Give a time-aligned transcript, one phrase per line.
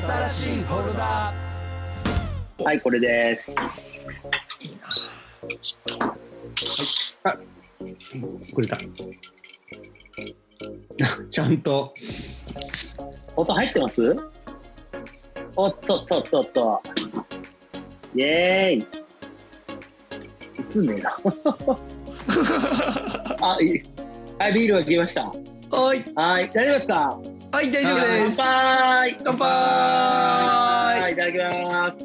[0.00, 1.32] 新しいフォルダ
[2.64, 3.54] はい、これです。
[8.54, 8.78] くれた。
[11.28, 11.92] ちゃんと。
[13.36, 14.16] 音入ってます？
[15.56, 16.80] おっとっとっとっと。
[18.14, 18.86] イェーイ。
[20.74, 21.18] 映んねえな。
[23.56, 23.82] あ、いい。
[24.38, 25.30] はい、ビールが来ました。
[25.70, 27.18] はい、はい、大丈夫ですか？
[27.52, 28.36] はい、大丈夫です。
[28.38, 32.04] 乾杯乾杯はい、いただきます。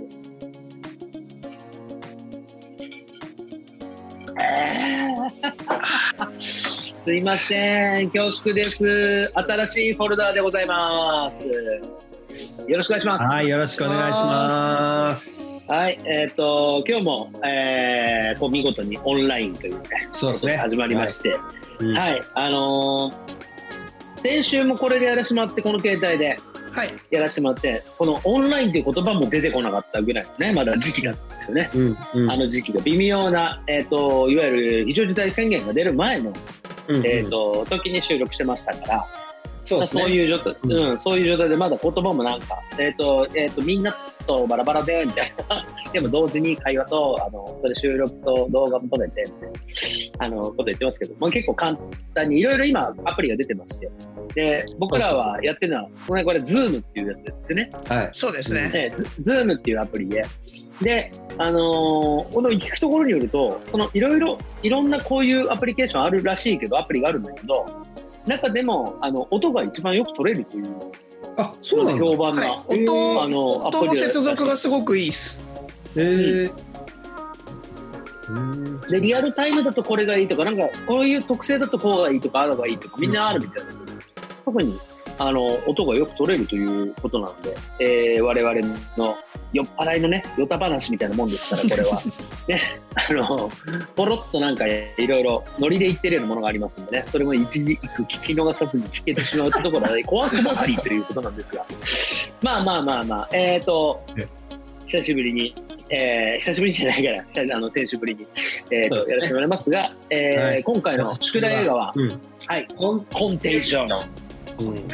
[4.42, 5.14] え
[6.28, 9.32] ーすいません、恐縮です。
[9.34, 11.46] 新しいフォルダーでございます。
[11.46, 13.26] よろしくお願いします。
[13.26, 15.72] はい、よろしくお願いします。
[15.72, 20.58] はい、えっ、と、今日も、えー、こう見事にオンラインというね、そうですね。
[20.58, 21.40] 始まりまして、はい、
[21.80, 21.98] うん
[22.34, 23.47] あのー
[24.22, 26.38] 先週もこれでやらせてもらって、この携帯で。
[26.78, 31.72] はい、やらせてもらって、このオンラインという言葉も出てこなかったぐらいのね、まだ時期なんですよね。
[31.74, 36.32] うん、うん、あの時期が微妙な、えっ、と、いわゆる非常事態宣言が出る前の、
[36.88, 39.08] うんえっ、と、時に収録してましたから、
[39.68, 40.02] そうですね。
[40.04, 43.94] そういう状態、ううん、そういう状態でまだ言葉もなんか、えっ、と、えっ、と、みんな
[44.26, 45.66] とバラバラで、みたいな。
[45.92, 49.50] でも同時に会話と、あの、それ収録と動画も撮れて、みたい
[50.20, 51.78] な、あの、こと言ってますけど、まあ、結構簡
[52.14, 53.90] 単に、いろいろ今アプリが出てまして、
[54.36, 57.70] で、僕らはやってるのは、これ、これ、ズームっていうやつですよね。
[57.90, 58.10] はい。
[58.14, 58.70] そうですね。
[58.70, 60.24] で、ズームっていうアプリで、
[60.82, 67.66] で、あのーこの聞くところによると、そのいろいろ、いろんなこういうアプリケーションあるらしいけど、アプリがあるんだけど、
[68.28, 70.68] 中でも、あの、音が一番よく取れるという
[71.38, 72.06] あ、そうなんだ。
[72.06, 75.40] 評判な、はい、えー音、あの音の接続がすごくいいっす。
[75.96, 76.52] えー。
[78.30, 83.72] うんで、リアルタイムだとこれがいいとか、なんか、こういう特性だとこうがいいとか、ああがいいとか、みんなあるみたいな。
[84.44, 84.74] 特に、
[85.20, 88.56] あの、音がよく取れるということなので、えー、我々
[88.98, 89.16] の
[89.54, 92.02] 酔っ払いのね、ヨタ話みたいなもんですから、これは。
[92.48, 92.62] ね、
[92.96, 93.50] あの、
[93.96, 101.66] ポロッとなんかいろいろノリで言ってるようなものがありますんでね、それも一時一句聞き逃さずに聞けてしまうところで、怖くばかりということなんですが。
[102.42, 104.28] まあまあまあまあ、えっ、ー、とえ、
[104.86, 105.56] 久しぶりに、
[105.90, 108.28] えー、久しぶりじゃないから、あの、先週ぶりに、
[108.72, 112.22] えーやらせてもらいますが、えーはい今回の宿題映画は、うん。
[112.46, 114.27] はい、コンコンテーション。
[114.58, 114.78] はうん。
[114.78, 114.94] い。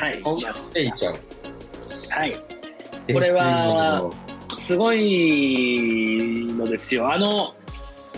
[2.10, 2.36] はい、
[3.14, 4.12] これは
[4.56, 7.12] すごいのですよ。
[7.12, 7.54] あの、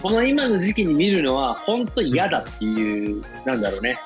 [0.02, 3.98] この今の時期に見るのは、本当に嫌だっていう、なんだろうね。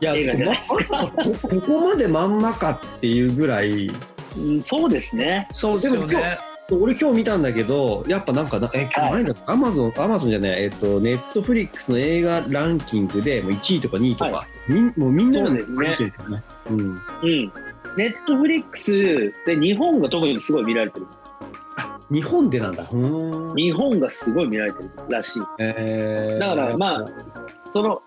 [0.00, 3.90] いや、映画じゃないですかこ ここまでまんまかっていうぐらい、
[4.38, 5.48] うん、そうですね。
[5.52, 6.38] そうですよでも今ね。
[6.70, 16.42] 俺今日見たんだけど、やっぱなんかな、え、今はい日何だアマゾン、アマゾンじゃない、えっと、ネットフリックスの映画ランキングで、もう1位とか2位とか、はみんもうみんなが見てるんですよね。
[16.70, 17.52] うん。
[17.96, 18.92] ネットフリックス
[19.46, 21.06] で日本が特にすごい見られてる。
[22.10, 22.72] 日本でなん。
[22.72, 22.84] だ。
[23.56, 25.42] 日本がすごい見られてるらしい。
[25.58, 27.10] えーだからまあ、
[27.70, 28.02] その、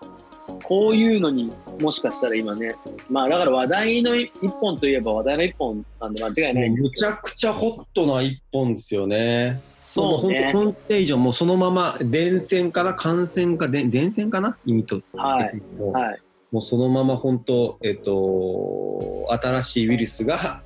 [0.64, 2.76] こういうのにもしかしたら今ね、
[3.08, 6.14] まあだから話題の一本といえば話題の一本なん。
[6.14, 9.60] で間違いないむちゃくちゃホットな一本ですよね。
[9.78, 10.50] そうね。
[10.52, 15.00] コンテージョンもそのまま電線から感染か電線かな意味と。
[15.14, 15.62] はい。
[15.92, 16.20] はい。
[16.52, 20.62] もうそのまま本当えっと新しいウイルスが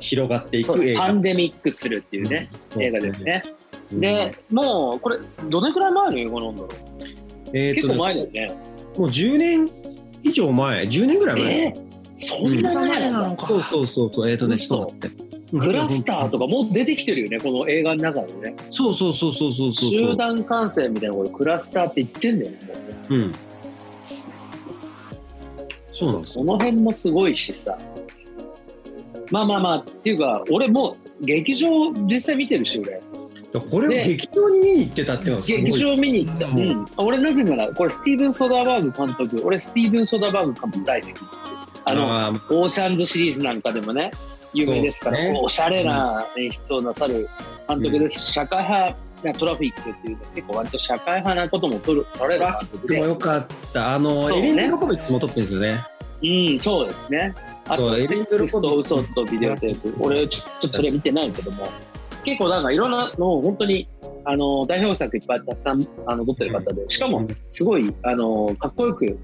[0.00, 1.06] 広がっていく映画。
[1.06, 3.22] パンデミックするっていうね、うん映画です。
[3.22, 3.42] ね。
[3.44, 6.70] うんで、もう、これ、どれくらい前の映画なんだろう、
[7.52, 8.46] えーと結構前だよね。
[8.96, 9.68] もう10年
[10.22, 11.60] 以上前、10年ぐらい前。
[11.66, 11.74] えー、
[12.14, 13.48] そんな前なのか。
[13.48, 15.30] そうそうそうそう、えっ、とね、嘘そうだって。
[15.58, 18.54] クラスターとかもう出てきてるよね、この映画の中でね。
[18.70, 19.90] そうそうそうそうそうそう。
[19.90, 22.58] 集団感染みたいなこと、クラスターって言ってんだよね
[23.08, 23.32] うん。
[26.00, 27.76] そうなんですその辺もすごいしさ。
[29.30, 31.68] まあまあまあ、っていうか、俺もう劇場
[32.10, 33.02] 実際見てるし、俺。
[33.70, 35.62] これをで劇場に見に行ってたっていうのはすごい。
[35.62, 36.46] 劇場見に行った。
[36.46, 36.86] ううんん。
[36.96, 41.10] 俺なぜなら、これスティーブン・ソダーバーグ監督、俺スティーブン・ソダーバーグ監督大好き。
[41.84, 44.10] あの、あーオーシャンズシリーズなんかでもね、
[44.54, 47.28] 有名ですから、ねおしゃれな演出をなさる
[47.74, 48.32] 監督です。
[48.32, 52.94] 社会派なトラフィックっていうの結構割と社会派なことも取る取れる監督で。
[52.94, 53.94] でもよかった。
[53.94, 55.84] あの、そうねエリン・ブロコビッチも撮ってるんですよね。
[56.22, 57.34] うん、そうですね。
[57.68, 59.94] あと、エエリン・リンブロコビブルコと嘘とビデオテープ。
[60.00, 61.66] 俺、ちょちょっとそれ見てないけども、
[62.24, 63.88] 結構なんかいろんなのを本当に、
[64.24, 69.18] あの、代表作いっぱいたくさん、あの、撮ってる方で、しかも、すごい、あの、かっこよく、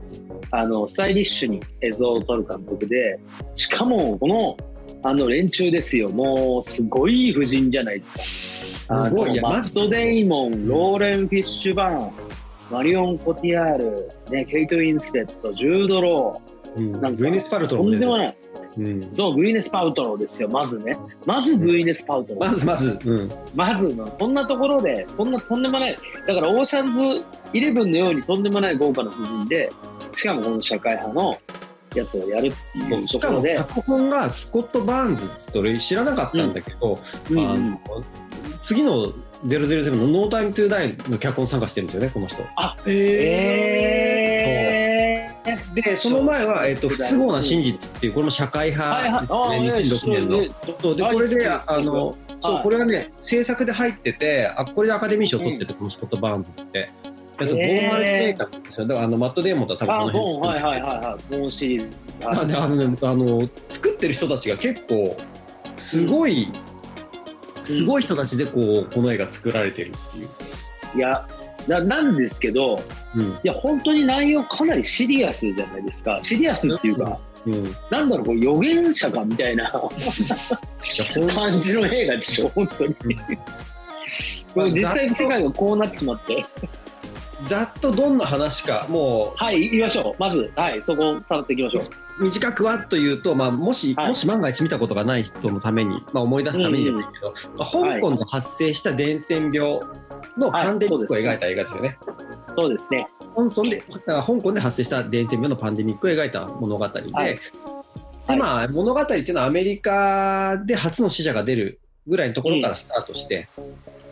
[0.50, 3.18] あの、スタイリッシュに映像を撮る監督で、
[3.54, 4.56] しかも、この、
[5.02, 6.08] あの、連中ですよ。
[6.08, 8.12] もう、すごい夫人じゃないです
[8.88, 9.00] か。
[9.00, 12.12] あすごいマット・デイモン、ローレン・フィッシュバーン、
[12.70, 18.36] マリオン・コティアール、ね、ケイト・インステッド、ジュード・ロー、うんなんかグウィネス・パルトロウも出てるんでもない。
[18.78, 20.98] うん、そう、グウィネス・パルトロウですよ、まずね。
[21.24, 22.44] まずグウィネス・パルトロウ。
[22.46, 25.96] まずまず、うん、まずの、こんなところで、こんなとんでもない、
[26.26, 27.24] だからオーシャンズ
[27.54, 29.70] イレブンのようにとんでもない豪華な布陣で、
[30.14, 31.38] しかもこの社会派の
[32.00, 36.96] やつをやるっていうしかもところで、脚本がスコット・バーンズっつって俺知らなかったんだけど、
[37.30, 37.80] うんあの
[38.62, 39.06] 次の
[39.44, 42.42] 007の「ノータイム・トゥ・ダイ」の脚本参加してるんですよねこの人。
[42.86, 43.66] え
[45.44, 50.16] えー、でその前は、えっと「不都合な真実」っていうこれも社会はいはい、派ああ、ですね。
[50.16, 50.40] 2006年の。
[50.96, 56.90] でこれであのそうこれ、れはね制作で入っててあこれでアカデミー賞取ってて、このスコット・バーンズって。
[57.40, 61.96] えっとボへーーン・アルテメーカーですよだからあのマット・デーモンとは多分あ、ボン、辺はいはいはいはい、ボンシリーズ。
[62.24, 65.16] あであのねあの作ってる人たちが結構
[65.76, 66.50] すごい、
[67.64, 70.28] すごい人たちでこうこの絵が作られてるっていう。
[70.96, 71.26] いや、
[71.68, 72.80] ななんですけど、
[73.14, 76.18] うんいや、本当に内容かなりシリアスじゃないですか。
[76.22, 77.58] シリアスっていうか、うん、い
[77.90, 79.70] なんだろう、こう予言者かみたいな
[81.34, 82.96] 感じの映画でしょ、本当に。
[84.54, 86.44] まあ実際に世界がこうなってしまって。
[87.44, 90.20] ざっとどんな話かもはい、言いましょう。
[90.20, 91.82] まず、はい、そこをさらっていきましょう。
[92.20, 99.80] う短くはというと、まあ、もし、はいもし万が一見たことがない人のために、まあ、思い出すためにでもいいけど、まあ、香港で発生した伝染病
[100.38, 101.98] のパンデミックを描いた映画ですよね。
[102.56, 103.08] そうですね。
[103.34, 107.38] 香港で香港で発生した伝染病のパンデミックを描いた物語で、はい
[108.28, 113.46] でまあ、物語っていうのはアメリカで初の死者が出るぐらいのところからスタートして、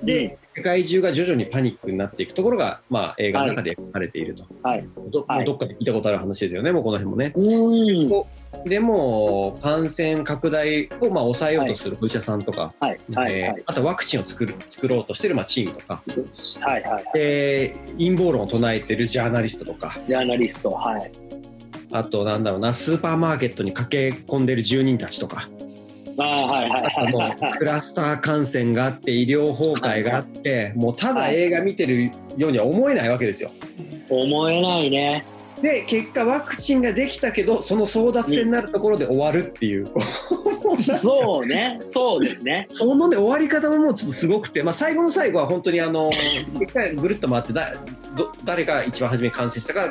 [0.05, 4.89] で、世界中が徐々にパニックになっていくところが、まあ、映画の中で描かれていると、はい。
[5.11, 5.45] どはい。
[5.45, 7.33] どっかで聞いたことある話ですよね、もうこの辺もね。
[7.35, 8.25] うーん。
[8.65, 13.63] でも感染拡大をまあ抑えようとするお医者さんとか、はい、はい、えーはい。
[13.67, 16.03] あとワクチンを作る作ろうとしてるまあチームとか、
[16.61, 17.05] はい、はい。
[17.15, 19.99] で陰謀論を唱えてるジャーナリストとか。
[20.07, 21.11] ジャーナリスト、はい。
[21.93, 25.49] あとなんだろうなスーパーマーケットに駆け込んでる住人たちとか
[26.17, 33.51] クラスター感染があって医療崩壊があってもうただ映画見てるようには思えないわけですよ。
[34.11, 35.25] 思えないね。
[35.61, 39.91] で結果ワクチンができたけどその争奪戦になるところで終わるっていう。
[40.83, 42.67] そうね、そうですね。
[42.73, 46.11] そのね終わり方ももうちょっとすごくて、まあ、最後の最後は本当にあの
[46.61, 47.75] 一回ぐるっと回ってだ
[48.17, 49.91] ど誰が一番初めに感染したか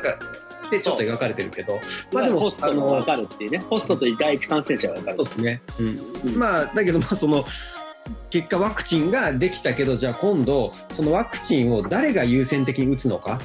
[0.73, 1.79] がでちょっと描かれてるけど、
[2.11, 3.59] まあでもホストが分かるっていうね。
[3.69, 5.17] ホストと第一感染者が分かる。
[5.17, 5.25] そう。
[5.25, 6.31] ですね、うん。
[6.31, 7.45] うんまあだけどまあその
[8.29, 13.39] 結果ワクチンができたけどじゃあ今度そのワクチンを誰が優先的に打つのか、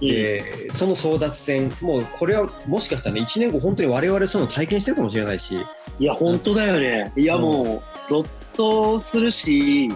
[0.00, 0.08] うん。
[0.10, 1.72] えーその争奪戦。
[1.80, 5.56] もうこれはもしかしたらね1年後本当に我々そういうの体験してるかもしれないし。
[5.98, 7.10] いや、本当だよね。
[7.16, 7.42] いや、うん。
[7.42, 9.90] もう、ゾッとするし、い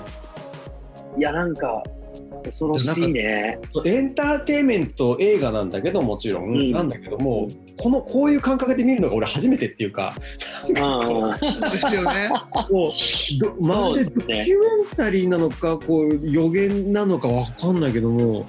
[1.18, 1.82] や、なんか、
[2.44, 3.58] 恐ろしいね。
[3.84, 7.48] エンターテインメント映画なんだけどもちろん、うんなんだけども
[7.78, 10.14] このこういう感覚で見るのが俺初めてっていうか
[10.68, 12.30] うんそうですよね。
[12.70, 18.46] もうどまるでドキュメンタリーなのかこう予言なのかわかんないけども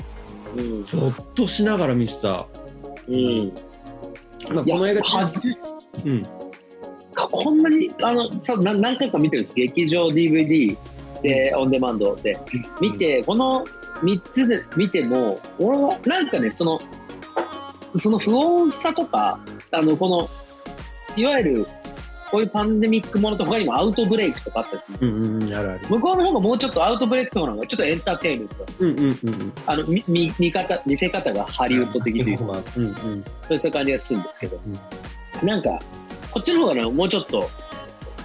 [0.55, 2.47] うんゾッとしながら見てた、
[3.07, 3.53] うん。
[4.53, 5.31] まあ、この映画は
[6.05, 6.27] うん
[7.15, 9.55] こんなに、あの、さな何回か見てるんです。
[9.55, 10.77] 劇場 DVD
[11.21, 12.37] で、オンデマンドで。
[12.79, 13.65] 見て、この
[14.01, 16.79] 3つで見ても、俺は、なんかね、その、
[17.95, 19.39] その不穏さとか、
[19.71, 20.27] あの、この、
[21.15, 21.65] いわゆる、
[22.31, 25.79] こういうパンデミックものと他にもアウトブレイクとかあったりするうんうんうんあるある。
[25.89, 28.55] 向こうの方がもうちょっとアウトブレイクとかの方がちょっとエンターテインメント。
[28.79, 29.53] うんうんうんうん。
[29.67, 32.43] あの見見見方見せ方がハリウッド的というか。
[32.45, 32.93] まあうんうん。
[32.93, 33.01] そ
[33.49, 34.61] ういう感じがするんですけど、
[35.43, 35.77] なんか
[36.31, 37.49] こっちの方がねもうちょっと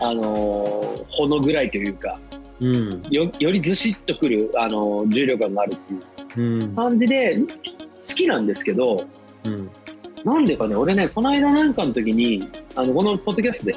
[0.00, 2.16] あのーほの暗いというか
[2.60, 3.02] うん。
[3.10, 6.62] よよりずしっとくる、あのー重量感があるっていう。
[6.62, 6.74] うん。
[6.74, 7.46] 感じで好
[8.14, 9.04] きなんですけど
[9.44, 9.70] うん。
[10.24, 13.76] なんでかね俺ねこの間なんかの時にあのこのポッドキャストで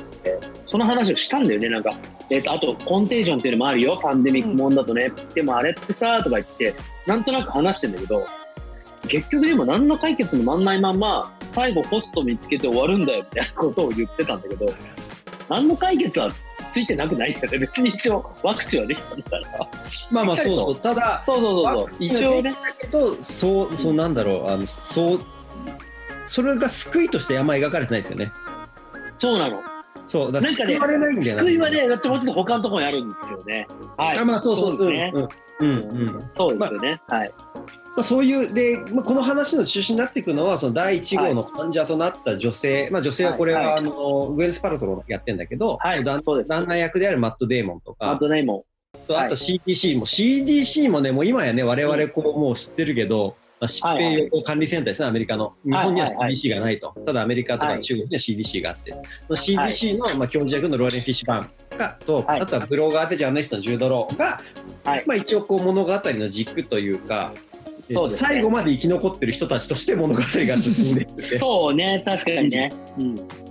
[0.68, 1.92] その話をしたんだよねなんか、
[2.30, 3.98] えっとあとコンテージョンっていうのもあるよ。
[4.02, 6.74] パンデミックもんだとね、でもあれってさとか言って
[7.06, 8.26] なんとなく話してんだけど
[9.08, 14.66] 結局でも何の解決もなんないまんま最後ホスト見つけて終わるんだよみたいなことを言ってたんだけど
[15.50, 16.30] 何の解決は
[16.72, 19.44] ついてなくないんだよね別に一応ワクチンはできたんだから。
[20.12, 20.76] まあまあそうそう。
[20.76, 21.90] ただそうそうそうワそう。
[22.00, 22.54] 一応ね。
[22.80, 24.48] けどそうそうなんだろう。
[24.50, 25.20] あのそう
[26.26, 28.32] それが救いとしてあんま描かれてないですよね。
[29.18, 29.62] そうなの。
[30.06, 33.68] そうだ救われないんだよな救いはねだってもうちょっと他のところにあるんですよね。
[33.98, 34.18] はい。
[34.18, 34.78] あまあそうそう。
[34.78, 36.16] ですね、うんうんうん。
[36.16, 37.34] うんそうですよね、はい
[38.00, 43.68] まあ、そういうで、まあ、この話の中心になっていくのはその第1号の患者となった女性、まあ、女性はこれは、はい。
[43.68, 46.04] はいあのグエンス・パルトロがやってるんだけど、はい。
[46.04, 48.66] 旦旦那役であるマット・デーモンとかあとねも
[49.06, 55.54] とあと CDC も、CDC もねもう今やね我々こうもう知ってるけどまあ、疾病予防管理センターですね、アメリカの。
[55.66, 56.96] 日本には CDC がないと。
[57.06, 58.96] ただアメリカとか中国には CDC があって。
[59.28, 62.40] その CDC の、まあ、教授役のローレン・フィッシュバーンがと、はい。
[62.40, 64.42] あとはブロガーでジャーナリストのジュードローが、
[64.86, 65.04] はい。
[65.06, 67.34] まあ、一応こう物語の軸というか、
[67.82, 71.22] そうね最後まで生き残ってる人たちとして物語が進んでいって。
[71.38, 72.70] そうね、確かにね。
[73.00, 73.08] うん。
[73.10, 73.50] うん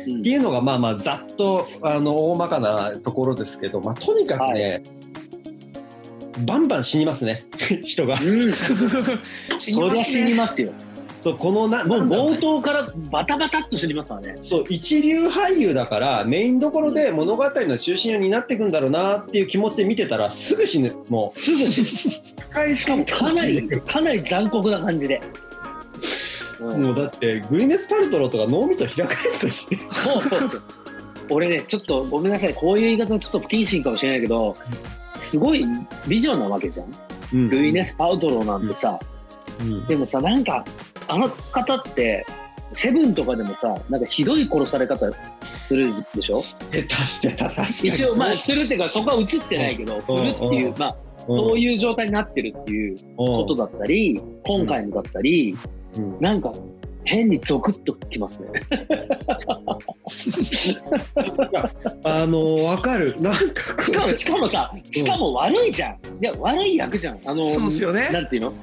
[0.00, 4.82] っていうのがまあまあざっとあの大まかなところですけど、まあ、とにかくね、
[6.46, 7.44] バンバン死にますね
[7.84, 8.14] 人が。
[8.14, 8.50] うん、
[9.58, 10.72] そりゃ死にますよ。
[11.20, 14.38] そうこのなもう冒頭からバタバタっと死にますからね。
[14.40, 20.96] そう一流俳優だからメインどころで物語の中心になっていくんだろうなっていう気持ちで見てたらすぐ死ぬ。
[21.08, 22.76] もすぐ死ぬ。
[22.76, 25.20] しかもかなり、かなり残酷な感じで。
[26.60, 26.82] うん。
[26.82, 29.66] もうだってグリネス・パルトロとか脳みそ開かれてたし。
[29.88, 30.62] そうそうそう。
[31.30, 34.54] 俺ね、ちょっとごめんなさい、こういう言い方ちょっと不謹慎かもしれないけど、
[35.16, 35.64] すごい
[36.08, 36.90] 美女なわけじゃん。
[37.34, 37.50] うん。
[37.50, 38.98] ルイネス・パウトローなんてさ、
[39.60, 39.86] うん。
[39.86, 40.64] でもさ、なんか、
[41.10, 42.24] あの方って、
[42.72, 45.10] セブンとかでもさ、なんかひどい殺され方
[45.64, 46.42] するでしょ？
[46.42, 47.88] してたしてた確かに。
[47.90, 55.56] 一応、まあ、するっていうか、そこは映ってないけど、するっていう、まあ、そういう状態になってるっていうことだったり、今回のだったり、
[55.96, 56.14] うん。
[56.14, 56.52] うんなんか、
[57.02, 58.48] 変にゾクッときますね。
[62.04, 63.16] あの分かる。
[63.20, 65.94] なんかこしかも、しかもさ、しかも悪いじゃん。
[65.94, 67.20] いや、悪い役じゃん。
[67.26, 68.10] あの、そうですよね。
[68.12, 68.50] なんていうの？
[68.50, 68.56] で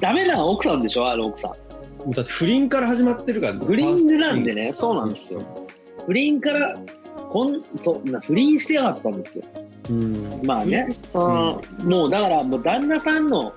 [0.00, 2.10] ダメな奥さんでしょ、あの奥さん。
[2.10, 3.54] うだって不倫から始まってるから。
[3.54, 5.42] 不倫なんでね、そうなんですよ。
[6.06, 6.78] 不倫から、
[7.30, 9.44] こんそうな不倫してやがったんですよ。
[9.90, 10.40] うん。
[10.44, 11.88] まあね、うん。
[11.88, 13.52] もうだから、もう旦那さんの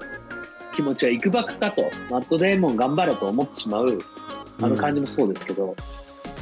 [0.76, 4.00] 気持ちはいくばくかと、マット・デーモン頑張れと思ってしまう、
[4.62, 5.76] あの感じもそうですけど、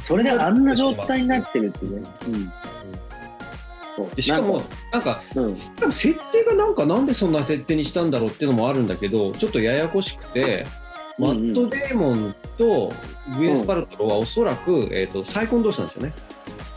[0.02, 2.02] それであんな状態になってるっていうね。
[2.28, 2.65] うん
[4.14, 4.62] でしかも
[4.92, 10.66] なんかうん、設定がなんかなんでそんな設定にしたんだろうっていうのもあるんだけどちょっとややこしくて、
[11.18, 12.92] マット・デーモンと
[13.38, 16.12] グエンス・パルトロはおそらく、えー、と再婚同士なんですよね。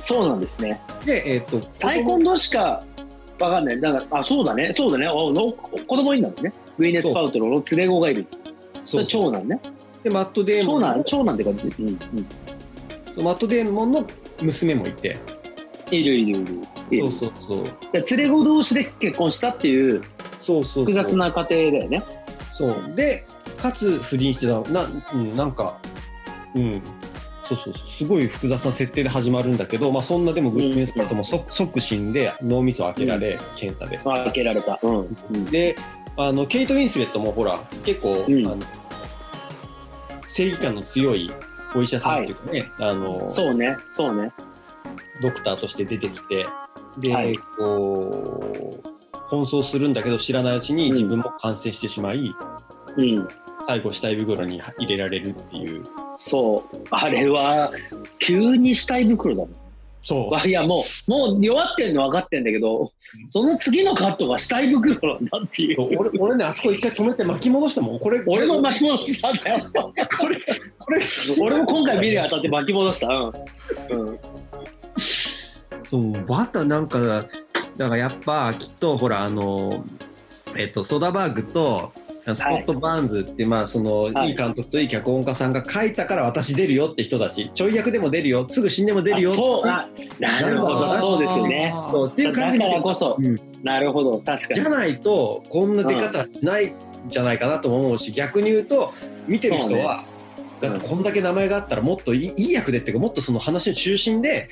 [0.02, 0.80] そうなんですね。
[1.06, 2.84] で、えー、と再婚同士か
[3.40, 3.82] わかんない。
[3.82, 6.54] だから、あ、そうだね、そうだね、あの子供いるんだもんね。
[6.78, 8.26] ウィネス・パウトロの連れ子がいる。
[8.86, 9.60] そう長男ね。
[10.04, 11.74] でマット・デーモン長男、長男って感じ。
[11.80, 11.88] うん、
[13.18, 13.24] うん。
[13.24, 14.06] マット・デーモンの
[14.42, 15.18] 娘もいて
[15.92, 16.60] いるいるいる。
[16.92, 17.64] いるそうそうそう。
[17.92, 20.02] で連れ子同士で結婚したっていう
[20.40, 22.04] そうそう複雑な家庭だよね。
[22.52, 22.96] そう。
[22.96, 23.26] で
[23.58, 24.62] かつ不倫してた。
[24.72, 25.78] な,、うん、なんか
[26.56, 26.82] うん。
[27.44, 27.88] そうそうそう。
[27.90, 33.98] すごい複雑な設定で始まるんだけど、まあ、そんなでもグリーンスパルトも即即死んで脳みそ開けられ、検査で。
[33.98, 34.80] 開けられた。
[34.84, 35.18] うん。
[35.32, 35.46] うん。
[35.46, 35.76] で
[36.18, 38.46] あのケイト・ウィンスレットもほら結構、うん。
[38.46, 38.58] あの
[40.28, 41.32] 正義感の強い
[41.76, 44.32] お医者さんっていうかね、あのそうね、そうね。
[45.22, 46.48] ドクターとして出てきて
[46.98, 48.90] で、はいこう
[49.30, 52.34] 奔走するんだけど知らないうちに自分も感染してしまい、
[52.98, 53.28] うん。
[53.68, 55.86] 最後死体袋に入れられるっていう
[56.16, 56.78] そう。
[56.90, 57.72] あれは、
[58.20, 59.56] 急に死体袋だもん。
[60.02, 62.92] そうわいや、もう、もう弱ってんの分かってんだけど、
[63.28, 65.98] その次のカットが死体袋なんだっていう。
[65.98, 69.70] 俺俺ねあそこ一回止めて巻き戻してもこれ俺もこ巻き戻したんだよ。
[69.96, 70.36] れこれ
[70.80, 71.02] これ
[71.42, 73.08] 俺も今回見るにあたって巻き戻した。
[73.14, 73.34] う
[73.94, 74.08] ん。
[74.08, 74.20] うん。
[75.84, 77.26] そうバタなんか
[77.78, 79.84] だからやっぱきっとほらあの
[80.56, 81.92] えっとソダバーグと
[82.36, 84.30] スコット・バーンズって、まあその、はい。
[84.30, 87.52] い、い監督といい脚本家さんが書いたから私出るよって人たち。
[87.54, 88.46] ちょい役でも出るよ。
[88.48, 89.68] すぐ死んでも出るよあそう。
[89.68, 89.90] あ
[90.20, 91.74] なるほど、そうですよね。
[91.92, 92.70] そうっていうだか感じで。
[92.70, 93.36] らこそ、うん。
[93.64, 94.62] なるほど、確かに。
[94.62, 96.74] じゃないとこんな出方しないん
[97.08, 98.94] じゃないかなとも思うし逆に言うと
[99.28, 100.04] 見てる人は、
[100.62, 100.70] ね。
[100.70, 104.50] だってこんだけ名前があったらもっといいいい役でっていうかもっとその話の中心で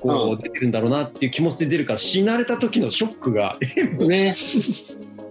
[0.00, 3.58] こうう出てるんだろうなっていう気持ちで出るから死なれた時のショックが
[3.98, 4.36] ね。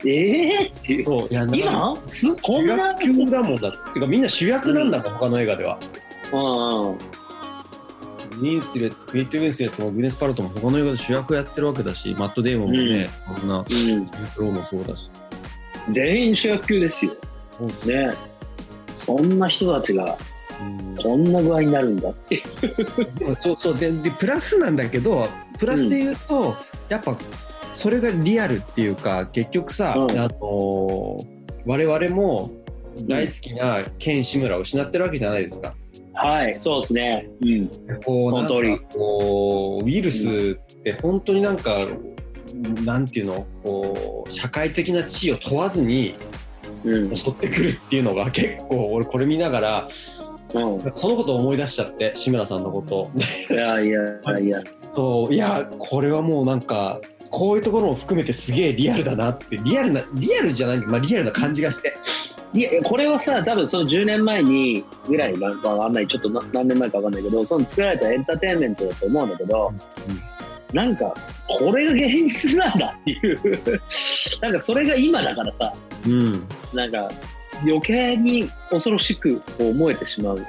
[0.05, 1.05] ええっていう。
[1.05, 1.97] そういや今？
[2.07, 2.93] すこん主な。
[3.31, 5.79] だもんだっていうかみんな主役なんだもん、他の映画では。
[6.31, 6.97] うんうん。
[8.39, 13.65] ウィンスレット、クイット・ウィンスレットもグネス・パルトも他の映画で主役やってるわけだし、マット・デーモンもね、こんな、うん。
[13.67, 15.09] ジム・クローもそうだし。
[15.89, 17.15] 全員主役級ですよ。
[17.51, 18.07] そうっすね。
[18.07, 18.13] ね。
[18.95, 20.17] そんな人たちが
[21.01, 22.43] こんな具合になるんだって。
[23.39, 26.55] そうそうででプラスなんだけどプラスで言うと、
[26.89, 27.15] やっぱ
[27.73, 32.51] それがリアルっていうか結局さ、うんあのー我々も
[33.07, 35.75] 大好きなケン・シムラを失ってるわけじゃないですか。
[36.13, 37.29] はい、そうですね。
[37.41, 37.69] うん。
[38.03, 41.85] こうなんこうウイルスって本当になんか
[42.83, 46.15] なんていうのこう社会的な地位を問わずに
[46.83, 47.15] うん。
[47.15, 49.87] 襲ってくるっていうのが結構俺これ見ながら
[50.53, 50.91] うん。
[50.95, 53.11] そのことを思い出しちゃって志村さんのこと。
[53.53, 54.61] いやいやいや。
[54.95, 59.57] そういやこれはもうなんかこういうところも含めてすげえリアルだなって。
[59.57, 61.95] リアルなリアルじゃない、まあ、リアルな感じがして。
[62.51, 69.71] いや、これはさ、多分その10年前にぐらいなんかわかんない、ちょっとな何年前かわかんないけど、その作られたエンターテインメントだと思うんだけど、
[70.73, 71.13] なんか、
[71.47, 73.37] これが現実なんだっていう、
[74.41, 75.71] なんかそれが今だからさ、
[76.07, 76.43] うん。
[76.73, 77.09] なんか
[77.63, 80.45] 余計に恐ろしく思えてしまう。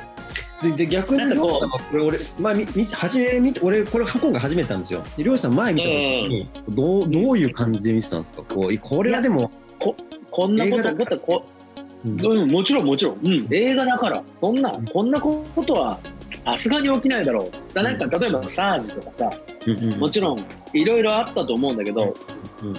[0.63, 5.03] でで逆にここれ俺、まあ、みみ初め見て俺これ今回初めてなんですよ。
[5.17, 8.43] でりょうさん前見た時に、どうどういう感じで見てたんですか？
[8.43, 9.97] こうこれはでも、こ
[10.47, 11.19] んなこと起こったら。
[11.19, 11.47] こ
[12.05, 12.21] うん。
[12.21, 15.99] うん、もちろんもちろん、うん、映画だから、そんな、こんなことは、
[16.45, 17.75] さすがに起きないだろう。
[17.75, 19.31] だなんか、例えば SARS とかさ、
[19.67, 22.15] うんうんもちろん、いろいろあったと思うんだけど、
[22.63, 22.73] うん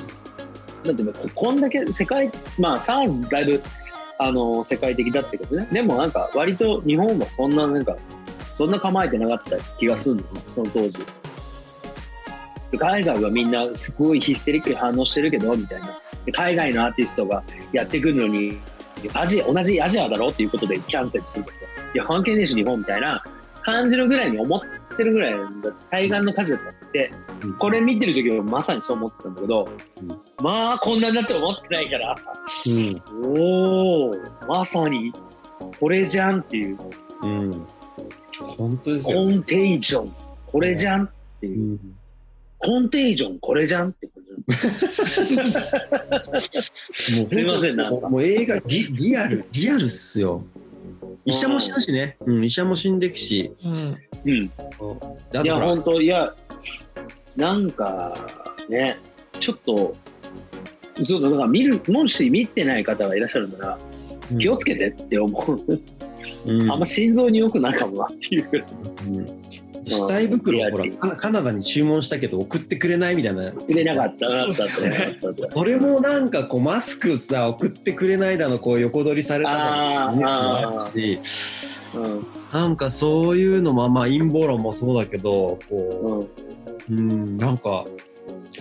[0.84, 1.04] だって
[1.36, 3.62] こんだけ世界、まあ SARS だいぶ、
[4.24, 5.68] あの、世界的だったけどね。
[5.72, 7.98] でもなんか、割と日本はそんな、なんか、
[8.56, 11.00] そんな構えてなかった気がするんだよね、その当時。
[12.72, 15.88] で海外はみんなすごいヒステリックに反応してるけど、みたいな。
[16.26, 18.60] で海外のアーティストがやってくるのに、
[19.14, 21.58] アジア、同じアジアだろっていうことでキャンセルするとか、
[21.96, 23.24] いや、関係ねえし、日本みたいな
[23.64, 24.62] 感じるぐらいに思っ
[24.96, 25.50] てるぐらいの
[25.90, 27.12] 対岸の火事だったって、
[27.44, 29.68] うんこれ見てる時はまさにそう思ってたんだけど、
[30.02, 32.16] うんまあ、こんなになって思ってないから、
[32.66, 33.02] うん
[33.38, 34.16] おお、
[34.48, 35.14] まさに、
[35.80, 36.78] これじゃんっていう、
[37.22, 37.68] うん。
[38.58, 40.16] 本当ですよ、コンテージョン、
[40.48, 41.60] これじゃんっていう。
[41.60, 41.96] う、ん。
[42.58, 44.32] コンテージョン、これじゃんって感じ。
[47.20, 48.10] もうすいませんなんか。
[48.10, 50.44] もう映画リリアルリアルっすよ。
[51.26, 53.52] 医者も死ぬしね、うん、医者も死んでくし。
[53.64, 53.98] うん。
[54.26, 54.52] うん。
[55.44, 56.34] いや、本当いや、
[57.36, 58.16] なんか、
[58.70, 58.98] ね、
[59.40, 59.96] ちょっと、
[61.06, 63.78] そうだ、だから見る、もし見てない方がいらっしゃるなら、
[64.32, 64.38] うん。
[64.38, 65.82] 気をつけてって思う。
[66.46, 66.72] うん。
[66.72, 68.50] あんま心臓に良くないかもなっていう。
[69.08, 69.26] うん。
[69.84, 73.52] 死体袋いやほらカナダに注文したけど送ってくれないみたいな。
[73.52, 74.68] くれなかったな、あったっ
[75.20, 80.90] たあったそれもなんかこうマスクさ送ってくれないだのこう横取りされたの。
[80.92, 81.20] し
[81.96, 82.26] うん。
[82.54, 86.30] なんかそういうのもまあ陰謀論もそうだけどこ
[86.90, 86.98] うん。
[86.98, 87.86] ううんなんか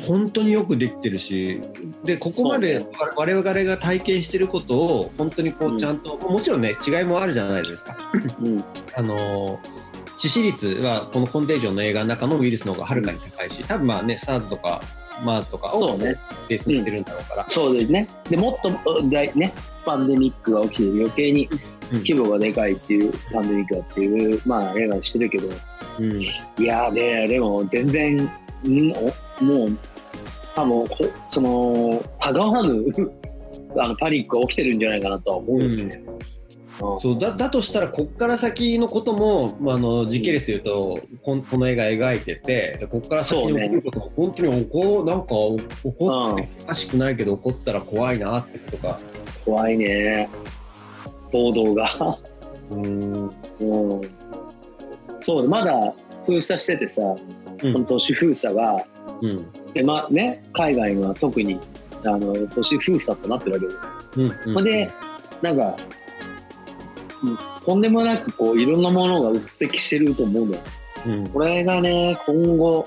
[0.06, 1.60] 本当によくできてるし
[2.04, 5.74] でここまで我々が体験してることを本当にこうん。
[5.74, 7.96] うちゃんと、もちろんね違いもあるじゃないですか。
[8.40, 8.64] うん。
[8.94, 9.58] あのー
[10.20, 14.82] 致死率はこのコンテージョンの映画の中のウイルスの方がはるかに高いし多分まあね SARS とか
[15.24, 16.16] MERS とかをそうね。
[16.48, 18.06] ベースにしてるんだろうから、そうですね。
[18.28, 18.70] でもっと
[19.08, 19.52] 大ね、
[19.84, 21.48] パンデミックが起きてる余計に
[21.92, 25.48] うん規模がでかいっていう、パンデミックだっていう、まあ映画にしてるけど、
[25.98, 26.20] うん。
[26.20, 26.26] い
[26.58, 28.30] やーね、でも全然、
[29.40, 29.78] もう、
[30.54, 30.96] 多分こ
[31.28, 32.84] その、たがわぬ
[33.76, 36.02] あのパニックが起きてるんじゃないかなとは思うよね。
[36.04, 36.18] うん
[36.96, 48.96] そうだだとしたらこっから先のことも、まあ、あの時系列でいうとこんこの映画描いててでこっから先に起きることも本当に起こなんか起こっておかしくないけど起こったら怖いなってことが
[49.44, 50.30] 怖いね。
[51.32, 52.18] 報道が。
[52.70, 54.00] うんうん。
[55.20, 55.94] そう、まだ
[56.26, 58.76] 封鎖しててさ、うんこの都市封鎖が、
[59.22, 59.72] うん。
[59.72, 61.58] でまあね、海外は特に
[62.04, 64.90] あの都市封鎖となってるわけでうんほんで、
[65.42, 65.76] なんか、
[67.22, 70.52] うんとんでもなくこういろんなものがうっせきしてると思うの。
[70.54, 70.58] よ。
[71.06, 71.28] うん。
[71.28, 72.86] これがね、今後、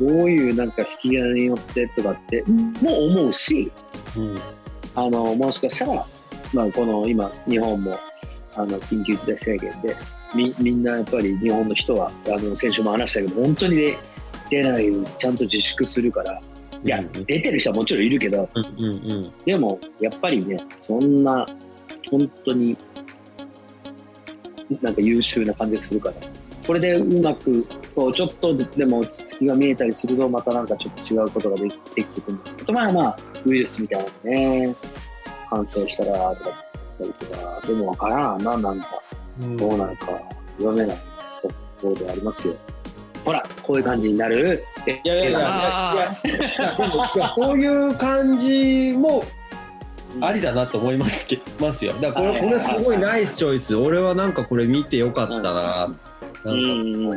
[0.00, 2.44] どういうなんか引き金によってとかって、
[2.82, 3.72] も思うし、
[4.16, 4.38] うん。
[4.94, 6.04] あの、もしかしたら、
[6.52, 7.98] まあこの今、日本も、
[8.54, 9.96] あの、緊急事態宣言で、
[10.34, 13.98] み、みんなやっぱり日本の人は、あの、先週も話したけど、本当にね、
[14.50, 16.40] 出ないようにちゃんと自粛するから、
[16.84, 19.32] いや、出てる人はもちろんいるけど、うんうんうん。
[19.44, 21.46] でも、やっぱりね、そんな、
[22.10, 22.76] 本当に、
[24.82, 26.14] なんか優秀な感じがするから、
[26.66, 32.38] これでうまく、こうちょっとでも落ち着きが見えたりすると、またなんかちょっと違うことができできてくる。
[32.62, 34.74] あとまあまあ、ウイルスみたいなのね、
[35.50, 36.52] 感染したらとか、っ
[36.98, 39.02] たりとか、でもわからんな、なんか、
[39.42, 39.56] うん。
[39.56, 40.06] どうなるか
[40.58, 40.96] 読めない
[41.42, 41.54] とこ
[41.88, 42.54] ろでありますよ。
[43.28, 44.64] ほら、こういう感じになる。
[44.86, 49.22] いやいやいやあーいやいやでもいやそういう感じも
[50.22, 51.92] ありだなと思いますけますよ。
[52.00, 53.76] だからこれこれすごいナイスチョイス。
[53.76, 55.42] 俺はなんかこれ見てよかったな。
[55.42, 55.98] なんか
[56.42, 57.14] こううんう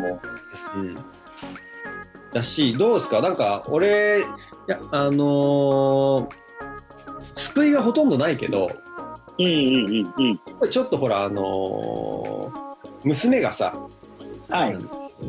[0.83, 0.97] ん
[2.33, 3.21] だしどうですか？
[3.21, 4.23] なんか俺い
[4.67, 6.29] やあのー
[7.33, 8.67] 救いがほとんどないけど
[9.39, 9.53] うんうん
[10.17, 10.69] うんうん。
[10.69, 13.73] ちょっとほらあのー娘がさ
[14.49, 14.77] はい。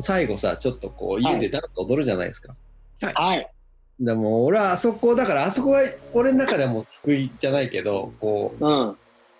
[0.01, 2.55] 最後さちょっとこう家でダンス踊るじゃないですか。
[3.01, 3.49] はい。
[3.99, 5.81] でも俺はあそこだからあそこが
[6.13, 8.95] 俺の中ではもう救いじゃないけどこううん。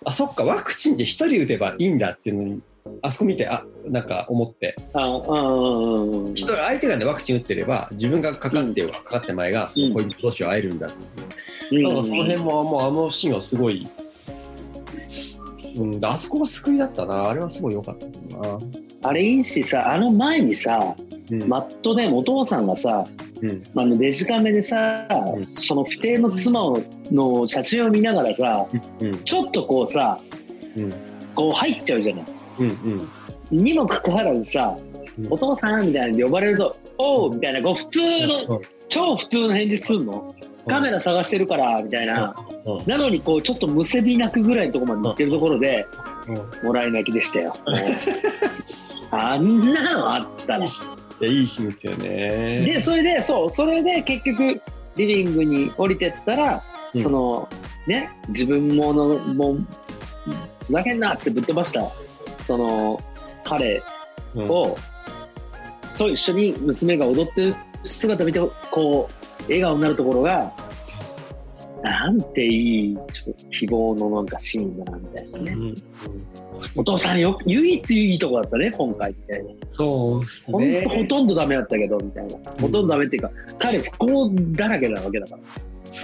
[0.05, 2.61] あそっかワクチンで一人打てばいいんだっていうのに
[3.01, 6.33] あそこ見てあなんか思ってあうんうんうんうん。
[6.33, 10.91] 一人相手がねワクチン打ってれば自分がかかってようがかかってまいがその恋人同士は会えるんだっ
[11.69, 13.87] ていう、うんその辺ももうあのシーンはすごい
[15.75, 17.29] うん、あそこが救いだったな。
[17.29, 18.59] あれはすごい良かったな。
[19.03, 20.95] あれいいしさ、あの前にさ、
[21.31, 21.47] うん。
[21.47, 23.03] マットでお父さんがさ、
[23.41, 23.63] うん。
[23.77, 26.77] あのデジカメでさ、うんその不定の妻を
[27.11, 28.65] の写真を見ながらさ、
[28.99, 29.23] うん。
[29.23, 30.17] ちょっとこうさ、
[30.77, 30.89] うん。
[31.35, 32.25] こう入っちゃうじゃない。
[32.59, 32.67] うん。
[33.51, 33.63] うん。
[33.63, 34.93] にもかかわらずさ、うん
[35.29, 37.99] お父さんみたいなの呼ばれると、おうみたいな、こう普通
[38.49, 40.33] の、超普通の返事すんの？
[40.67, 42.35] カメラ探してるから、みたいな。
[42.65, 45.85] うんなのに、こう、ちょっとむせび泣くぐらいのところまで行ってるところで、
[46.61, 46.67] うん。
[46.67, 47.55] もらい泣きでしたよ。
[49.13, 50.65] あんなのあったら。
[50.65, 50.69] い
[51.19, 52.65] や、いい日ですよね。
[52.65, 54.61] で、それで、そう、それで結局、
[54.95, 57.49] リビングに降りてったら、うんその、
[57.87, 59.65] ね、自分もの、もう、
[60.67, 61.81] ふざけんなってぶっ飛ばした、
[62.45, 62.99] その、
[63.43, 63.81] 彼
[64.35, 64.77] うんを、
[65.97, 68.39] と一緒に娘が踊ってる姿を見て、
[68.71, 70.51] こう、笑顔になるところが、
[71.83, 75.51] なんていい、ちょっと希望のなんかシーンだな、みたいなね。
[75.51, 75.73] うん。
[76.75, 79.49] お父さんよ、唯一いいとこだったね、今回、みたいな。
[79.69, 80.89] そうですほんねと。
[80.89, 82.37] ほとんどダメだったけど、みたいな。
[82.61, 85.41] ほとんどダメっていうか、彼不幸だらけなわけだから。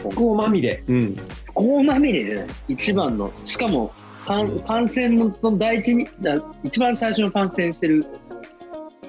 [0.03, 0.83] 不幸まみれ。
[0.85, 1.13] うん。
[1.13, 2.45] 不幸まみれじゃない。
[2.67, 3.31] 一番の。
[3.45, 3.91] しかも、
[4.25, 8.05] 感感染のその第一に、だ一番最初の感染してる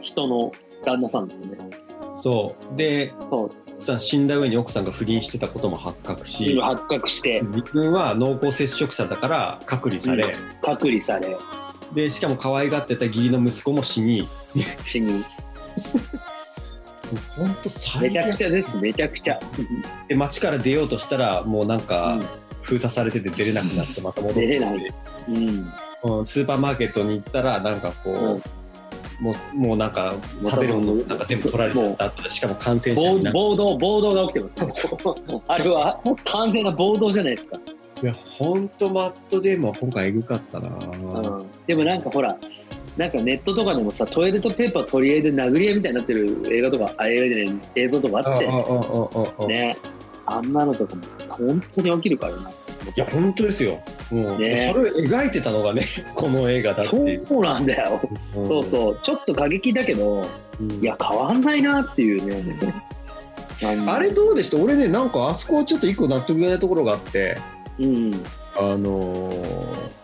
[0.03, 0.53] 人の
[0.85, 1.71] 旦那さんだよね。
[2.23, 2.77] そう。
[2.77, 3.51] で、そう。
[3.81, 11.35] 奥さん死んだ上に奥さんが不倫してたことも発覚し、今発覚して、自分は濃厚接触者だから隔離され、隔離され、
[11.95, 14.29] でしかも可愛がってた義理の息子も死に。
[14.83, 15.25] 死に。
[17.35, 19.41] 本当最めちゃく悪ちゃです、めちゃくちゃ。
[20.09, 22.23] で街から出ようとしたらもうなんかうん。
[22.61, 24.47] 封鎖されてて出れなくなってまた戻って。
[24.47, 24.87] 出れない。
[25.29, 25.73] うん。
[26.19, 28.60] うん、スーパーマーケットに行ったらなんかこう、うん
[29.21, 34.89] もうもうなんか食べるものなんか全部取られちゃった後でしかも感染者暴動、暴動が起きてます。
[35.47, 37.59] あれは完全な暴動じゃないですか。
[38.03, 42.35] いや本当マットデーモンは今回エグかったな、うんでもなんかほら、
[42.97, 49.77] なんかネットとかでもさ、トイレットペーパー取り合いで殴り合いみたいになってる映画とか、あ映画じゃない映像とかあって、
[50.27, 52.51] あんなのとかも本当に起きるからな。
[52.97, 53.79] いや本当ですよ。
[54.11, 54.71] もう、ね。
[54.73, 58.01] それを描いてたのがね この映画だってそうなんだよ。
[58.37, 58.47] うん。
[58.47, 58.99] そうそう。
[59.03, 60.27] ちょっと過激だけど、
[60.61, 60.71] うん。
[60.83, 62.43] いや、変わんないなっていうね。
[63.63, 64.57] の あれどうでした？
[64.57, 67.37] 俺ねなんかあそこちょっと一個納得いかないところがあって
[67.79, 68.13] うん。
[68.57, 70.01] あのー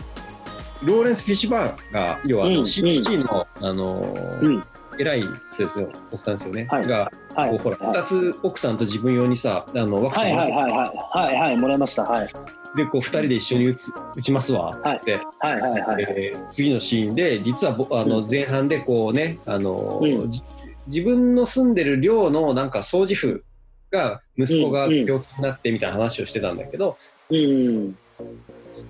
[0.83, 4.65] ローレンス・フィッシュバーンが要はあのうん CPC の、あのーうん。
[4.99, 6.87] 偉い人ですよおっさんですよね、はい。
[6.87, 7.59] がはい。
[7.59, 7.97] ほら、はい。
[7.99, 11.27] 2つ奥さんと自分用にさあのワクチンをはいはいはいはい。
[11.27, 12.03] はいはいもらいました。
[12.05, 12.29] はい
[12.77, 15.61] でこう2人で一緒に打つ打ちますわっつって、はい。
[15.61, 20.31] はいはいえー次のシーンで実はぼあの前半でこうねあの、うん。
[20.31, 20.43] じ
[20.87, 23.45] 自分の住んでる寮のなんか掃除婦
[23.91, 25.05] が息子がうんうん。
[25.05, 26.97] 病気になってみたいな話をしてたんだけど、
[27.31, 27.97] うん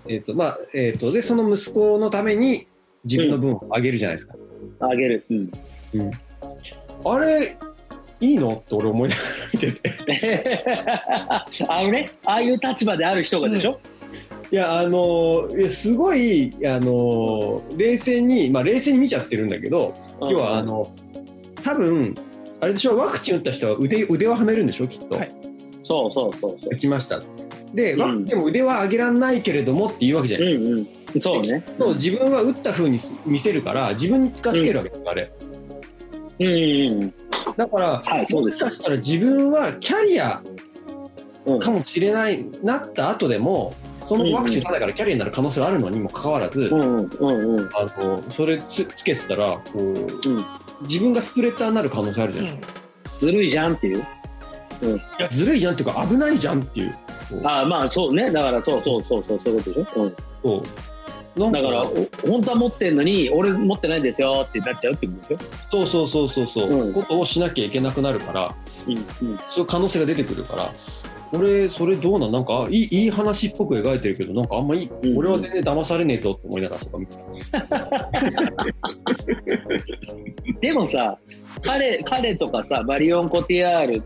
[0.07, 2.67] えーとまあえー、とでその息子のために
[3.05, 4.35] 自分の分をあげるじゃないですか。
[4.81, 5.25] あげる。
[5.31, 5.51] うん。
[7.05, 7.57] あれ
[8.21, 10.65] いいのって俺思いながら見てて。
[11.69, 13.79] あのねああいう立場である人がでしょ？
[14.51, 20.91] いやあのすごいあの冷静にまあ冷静に見ちゃってるんだけど、要はあの
[21.63, 22.15] 多分
[22.61, 22.97] あれでしょ？
[22.97, 24.87] ワクチン打った人は腕腕ははめるんでしょ？
[24.87, 25.29] きっと、はい。
[25.83, 26.71] そうそうそうそう。
[26.73, 27.21] 打ちました。
[27.75, 28.01] でうん。
[28.01, 30.59] ワクチンも腕は上げらんないけれどもって言うわけじゃない。
[30.59, 30.87] ですか、うんうん。
[31.21, 31.65] そうね。
[31.79, 35.31] そう自分は打った風に見せるから自分にがつけるわけですよ、あれ。
[36.39, 36.51] うんう
[37.07, 37.15] ん
[37.57, 38.65] だから、はいそうです。
[38.65, 40.43] もしかしたら自分はキャリア
[41.47, 41.61] うん。
[41.61, 43.73] かもしれないなった後でも
[44.05, 47.71] そのワクチン打たないからキャリアになる可能性があるのにもかかわらず、うんうんうんうん。
[47.75, 50.45] あのそれつつけてたらこう、うん。
[50.83, 52.75] 自分がスプレッターになる可能性あるじゃないですか、
[53.19, 53.99] ずるいじゃんっていう。
[53.99, 54.03] い
[55.19, 56.93] やずるいじゃんっていうか危ないじゃんっていう。
[57.45, 58.31] ああまあそうね。
[58.31, 60.17] だからそうそうそうそうそういうことでしょ、うん。
[60.45, 60.63] そう
[61.37, 65.47] だからお本当は持ってんのに俺持ってないですよってなっちゃうってことでしょ？
[65.71, 66.95] そうそうそうそうそう、うん。
[66.95, 68.49] ことをしなきゃいけなくなるから
[68.87, 68.99] うんう
[69.35, 69.39] ん。
[69.39, 70.73] そういう可能性が出てくるから
[71.33, 72.33] 俺それどうなん？
[72.33, 75.19] なんかいいいい話っぽく描いてるけどなんかあんまいい、うん。
[75.19, 77.23] 俺は全然騙されねえぞって思いながらそこ見てた。
[80.61, 81.19] でもさ
[81.63, 84.03] 彼彼とかさバリオン・コティアール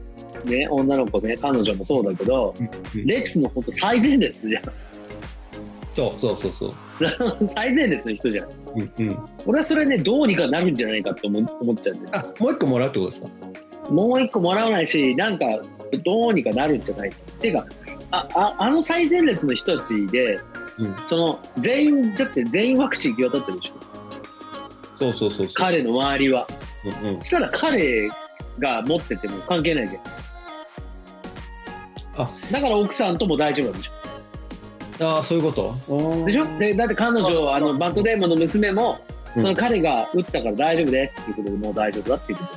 [0.50, 2.70] ね女の子ね彼女もそうだけど、うん
[3.06, 4.62] レックスの本当最前列じゃん
[5.94, 6.72] そうそうそうそう。
[7.48, 8.48] 最前列の人じゃん。
[8.48, 9.18] うんうん。
[9.46, 12.24] 俺はそれねどうにかなるんじゃないかって思思っちゃうんだよ。
[12.38, 13.28] あもう一個もらうってことですか？
[13.90, 15.46] もう一個もらわないしなんか
[16.04, 17.16] どうにかなるんじゃないか。
[17.32, 17.66] っていうか
[18.12, 20.38] あああの最前列の人たちで
[20.78, 20.94] うん。
[21.08, 23.72] その全員だって全員ワクチン行き渡ってるでしょ。
[24.98, 25.54] そうそうそうそう。
[25.54, 26.46] 彼の周りは。
[27.02, 27.18] うんうん。
[27.18, 28.08] そしたら彼
[28.58, 30.02] が持ってても関係ないじゃん。
[32.22, 32.28] あ。
[32.52, 33.92] だから奥さんとも大丈夫なんでしょ
[35.02, 36.26] ああそういうこと？
[36.26, 36.44] でしょ？
[36.58, 38.98] でだって彼女あのバットデーモンの娘も、
[39.34, 42.50] その彼が打ったから大丈夫ですっていうことでもう大丈夫だっていうこと。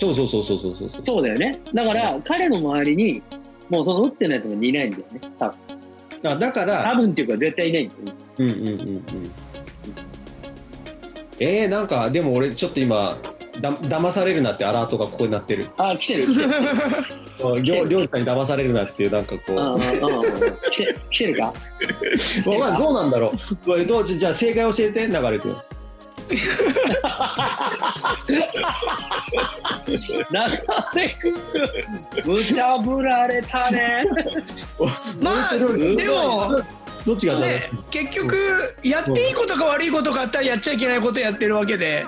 [0.00, 1.22] そうそうそうそうそうそうそう。
[1.22, 1.60] だよね。
[1.72, 3.22] だから、彼の周りに
[3.70, 6.32] もうその打ってないともいないんだよね多分。
[6.32, 8.12] あだから多分っていうか絶対いないんだよね。
[8.38, 9.04] うんうんうんうん
[11.40, 13.16] えー、なんかでも俺ちょっと今
[13.60, 15.68] だ騙されるなってアラートがここになってる。
[15.76, 16.50] あ来てる来てる。
[17.60, 19.82] りょうりょうじさんに騙されるなっていうなんかこう、うんうんうんうん
[20.70, 21.52] 来て来てるか？
[22.58, 23.32] まあどうなんだろ
[23.66, 23.86] う？
[23.86, 25.48] どうじゃあ正解教えて流れて。
[30.30, 30.64] なれ
[32.24, 34.02] 無茶ぶられたね。
[35.20, 35.64] まあで
[36.08, 36.62] も
[37.04, 37.70] どっちが正ねしい？
[37.90, 38.36] 結局
[38.82, 42.06] やっていいことか悪いことがあったらやっちゃいけないことやってるわけで。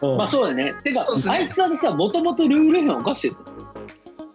[0.00, 0.16] うん。
[0.16, 0.74] まあそうだね。
[0.82, 3.36] てかあいつはさもともとルール違反犯してる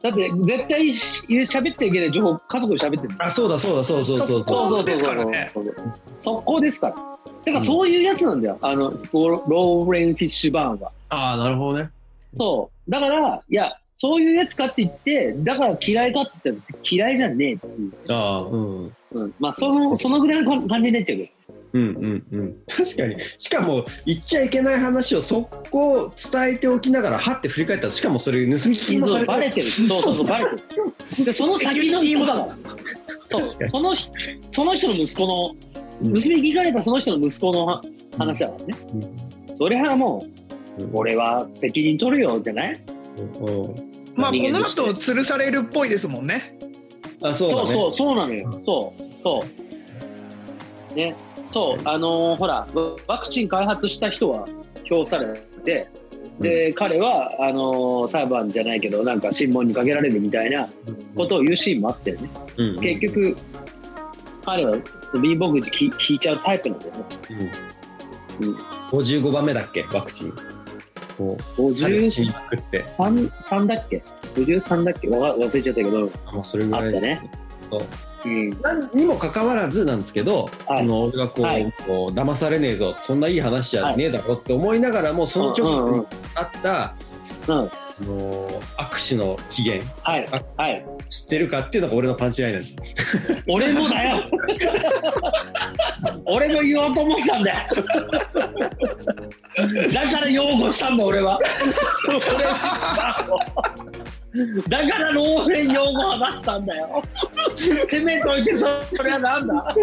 [0.01, 3.15] だって絶対し喋っちゃいけない情報家族で喋ってる。
[3.19, 5.51] あそうだそうだそうそうそうそそうそうですからね。
[6.19, 6.95] 速攻ですから。
[7.43, 8.57] てかそういうやつなんだよ。
[8.62, 10.91] あのローレン・フィッシュバーンは。
[11.10, 11.89] ああなるほどね。
[12.36, 12.91] そう。
[12.91, 18.93] だからいやそういうやつかって言ってだから嫌いかって言ったら嫌いじゃねえっていう、ああうん。
[19.13, 21.29] うん、まあそのそのぐらいの感じになっちゃうけど
[21.73, 22.56] うんうんうん。
[22.67, 23.15] 確かに。
[23.38, 29.69] しかも言っちゃいけない話を速攻伝えておきながらはって振り返ったらしかもそれ盗み聞きもさそうれてるバレてる。
[29.69, 30.51] そうそうそう バレて
[31.17, 31.25] る。
[31.25, 32.56] でその先の人だから
[33.43, 33.67] そう。
[33.69, 34.12] その人
[34.53, 35.56] その人の息子の
[36.03, 36.13] うん。
[36.13, 37.82] 盗み聞かれたその人の息子のは
[38.17, 38.73] 話だからね、
[39.60, 40.25] それはも
[40.80, 42.80] う俺は責任取るよじゃない？
[43.39, 43.47] うん。
[43.47, 43.75] うん
[44.15, 46.58] まあこの人吊るされるっぽいですもんね。
[47.21, 47.73] あそうだね。
[47.73, 48.49] そうそうそうなのよ。
[48.65, 49.39] そうそ
[50.93, 50.95] う。
[50.95, 51.15] ね
[51.58, 52.67] そうあのーほら
[53.08, 54.48] ワクチン開発した人は
[54.86, 55.34] 評され
[55.65, 55.89] て
[56.39, 60.70] で、彼はあのー裁判じゃないけどなんか審問にかけられるみたいな
[61.15, 62.80] ことを言うシーンもあったよね、うん。
[62.80, 63.36] 結局
[64.46, 64.84] 彼は貧
[65.39, 67.52] 乏口聞聞いちゃうタイプなんだよね。
[68.41, 68.56] うん。
[68.91, 69.84] 55番目だっけ？
[69.93, 70.34] ワクチン。
[71.17, 72.84] こう53死にまくって。
[72.84, 74.04] 3だっけ
[74.36, 75.10] ？53だっけ？
[75.10, 77.30] わか忘れちゃったけど、あまあそれぐらいあったね。
[77.62, 77.82] そう
[78.25, 80.82] うん、何にもかかわらずなんですけど、はい。
[80.82, 81.71] あの俺がこう,、はい。
[81.86, 86.95] こう騙されねえぞそんないい話じゃねえだろって思いながらも、その直後にあった、
[87.47, 87.63] うん。
[87.63, 90.27] うんあの握手の期限はい。
[90.56, 90.86] はい。
[91.10, 92.75] 知ってるかっていうのが俺のパンチラインなんです
[93.49, 94.23] 俺もだよ。
[96.25, 97.69] 俺も言おうと思ってたんだよ。
[99.91, 101.39] だから擁護したんだ俺は
[104.69, 107.02] だからローレン擁護派だったんだよ。
[107.88, 108.65] 攻めといてそ
[109.04, 109.76] れはなんだ？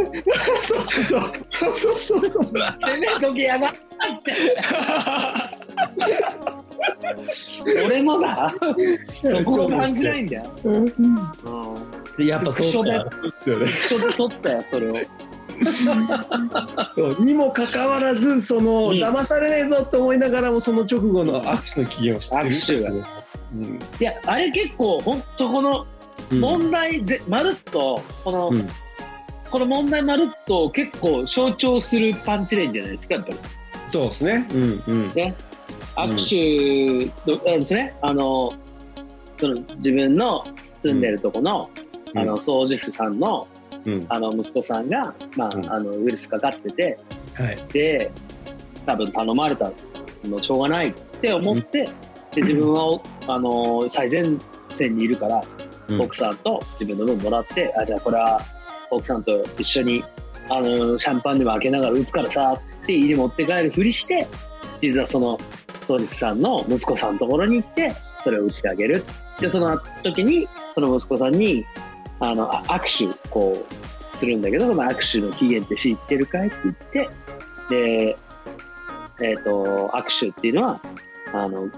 [0.62, 2.30] そうそうそう。
[2.30, 3.72] そう攻めとけやがっ
[4.22, 4.34] て。
[7.86, 8.54] 俺もさ
[9.22, 10.84] そこを感じないんだよ、うん。
[12.18, 13.04] でやっぱそうだよ。
[13.04, 13.10] ね。
[13.44, 14.96] 一緒で取ったよそれを。
[16.96, 18.98] そうにもかかわらずその、うん。
[18.98, 22.82] 騙されねえぞと思いながらもその直後の握手の期限を知ってる握手。
[22.82, 22.90] が
[23.54, 23.64] うん。
[23.64, 25.86] いやあれ結構本当この
[26.30, 26.40] うん。
[26.40, 28.68] 問題ぜ、まるっとこの、うん。
[29.50, 33.38] この問題まるっと結構象徴するパンチレインじゃないですかやっぱり。
[33.92, 34.46] そうですね。
[34.52, 35.14] うんうん。
[35.14, 35.34] ね。
[35.96, 37.94] 握手の、えですね。
[38.02, 38.52] あの
[39.38, 40.44] その自分の
[40.78, 41.70] 住んでるとこの、
[42.14, 42.18] うん。
[42.18, 43.46] あの掃除婦さんの
[43.84, 44.06] うん。
[44.08, 45.72] あの息子さんが、まあうん。
[45.72, 46.98] あのウイルスかかってて
[47.34, 47.58] はい。
[47.72, 48.10] で
[48.86, 49.72] 多分頼まれた
[50.24, 51.88] のしょうがないって思って、
[52.34, 54.24] で自分はあの最前
[54.70, 55.42] 線にいるから、
[55.88, 56.00] うん。
[56.00, 58.40] 奥さんと自分の分もらってあじゃあこれは
[58.90, 60.02] 奥さんと一緒に
[60.50, 64.26] あのシャンパンでも開けながら打つからさつって家に持って帰るふりして
[64.82, 65.38] 実はその
[65.86, 69.04] ソリフさんの息子さんのところに行ってそれを打ってあげる。
[69.40, 71.64] でその時にその息子さんに
[72.20, 77.10] あのあ握手こうするんだけどその握手の期限って知ってるかいって言って
[77.70, 78.16] で
[79.20, 80.80] えっ、と握手っていうのは
[81.32, 81.68] あの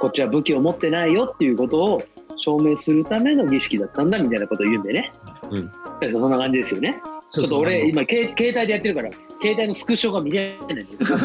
[0.00, 2.02] こっちは武器を持ってないよっていうことを
[2.36, 5.12] 証明するための儀式だったんだみたいなことを言うんでね、
[5.50, 6.12] うん。
[6.12, 7.00] そんな感じですよね。
[7.30, 11.18] ちょっと俺今け携帯でやってるから携帯のスクショが見れない そう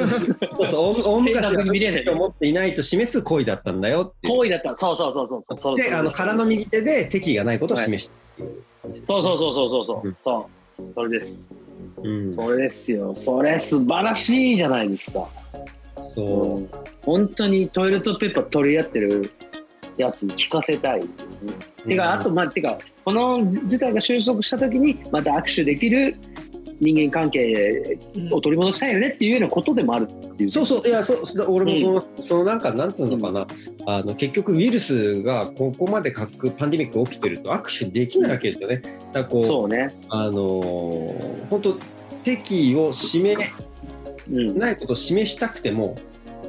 [0.67, 2.05] そう大大昔正確に見れない。
[2.05, 4.69] は持っていないと示す行為だったんだよ行為だった。
[4.69, 5.77] らそうそうそうそうそうそう。
[5.77, 8.43] であの空の右手で敵意がないことを示して、
[9.03, 10.17] そうそうそうそうそうそう、うん。
[10.23, 10.83] そう。
[10.93, 11.45] それです。
[12.03, 12.35] うん。
[12.35, 13.15] それですよ。
[13.15, 15.27] それ素晴らしいじゃないですか
[16.01, 16.61] そ
[17.03, 19.31] 本当にトイレットペーパー取り合ってる
[19.97, 26.15] やつに聞かせたい、うてかあとまあてかこの事態が収束した時にまた握手できる
[26.81, 27.97] 人間関係
[28.31, 30.49] を取り戻したいよねっていうようなことでもあるっていう。
[30.49, 31.13] そうそういやそ
[31.47, 33.47] 俺もその,、そのなんかなんつうのかな、
[33.85, 38.81] あの結局ウイルスがここまで各パンデミックが起きてると握手できないわけですよね。
[38.81, 39.87] だからこうそうね。
[40.09, 41.77] あのー本当
[42.23, 43.39] 敵を示
[44.31, 44.57] うん。
[44.57, 45.97] ないことを示したくても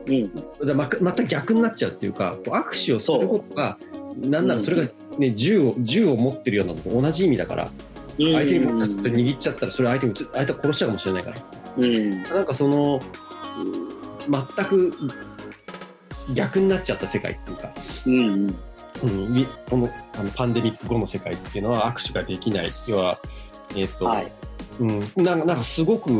[0.06, 0.34] うん。
[0.66, 3.78] だままた逆になっちゃうっていうか握手をすることが
[4.16, 7.70] なんならそれが、ね、銃を銃を持ってるようなのと同じ意味だから
[8.18, 11.36] 相手に握っちゃったらそれ相手に相手を殺しちゃうかもしれないから
[11.76, 12.22] うん。
[12.22, 13.00] なんかその
[13.58, 13.96] うん
[14.28, 14.92] 全く
[16.34, 17.72] 逆になっちゃった世界っていうか、
[18.06, 18.56] うん。
[19.02, 23.18] うん、みこのあのパンデミック後の世界っていうのは握手ができない要は、
[23.76, 24.32] えっとはい。
[24.80, 26.10] うん、なんかなんかすごく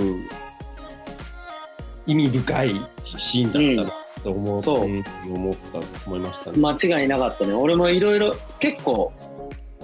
[2.06, 2.70] 意味深い
[3.04, 6.58] シーンだったなと思う,、そうん思った思いましたね。
[6.58, 7.52] 間違いなかったね。
[7.52, 9.12] 俺もいろいろ結構、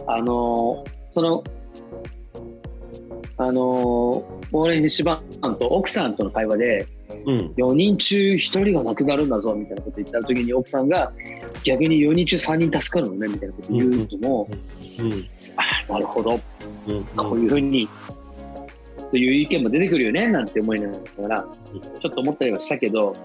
[0.06, 1.44] あのーその、
[3.36, 6.86] あのー、俺にしばんと奥さんとの会話で、
[7.26, 7.38] うん。
[7.58, 11.12] 4人中1人が亡くなるんだぞみたいなこと言った時に奥さんが
[11.62, 14.48] 逆に4人中3人助かるのねみたいなこと言うのも、
[14.98, 15.28] うん。
[15.56, 16.40] ああなるほど。
[16.88, 17.04] うん。
[17.14, 17.86] こういうふうに、
[19.10, 21.46] という意見も出てくるよねなんて思いながら
[22.00, 23.16] ちょっと思ったりはしたけど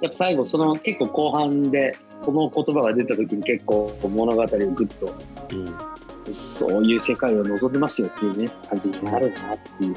[0.00, 5.14] やっぱ最後その結構後半でこの言葉が出た時に結構物語をぐっと
[5.52, 9.96] うんそういう世界を望んでますよっていうね感じになるなっていう。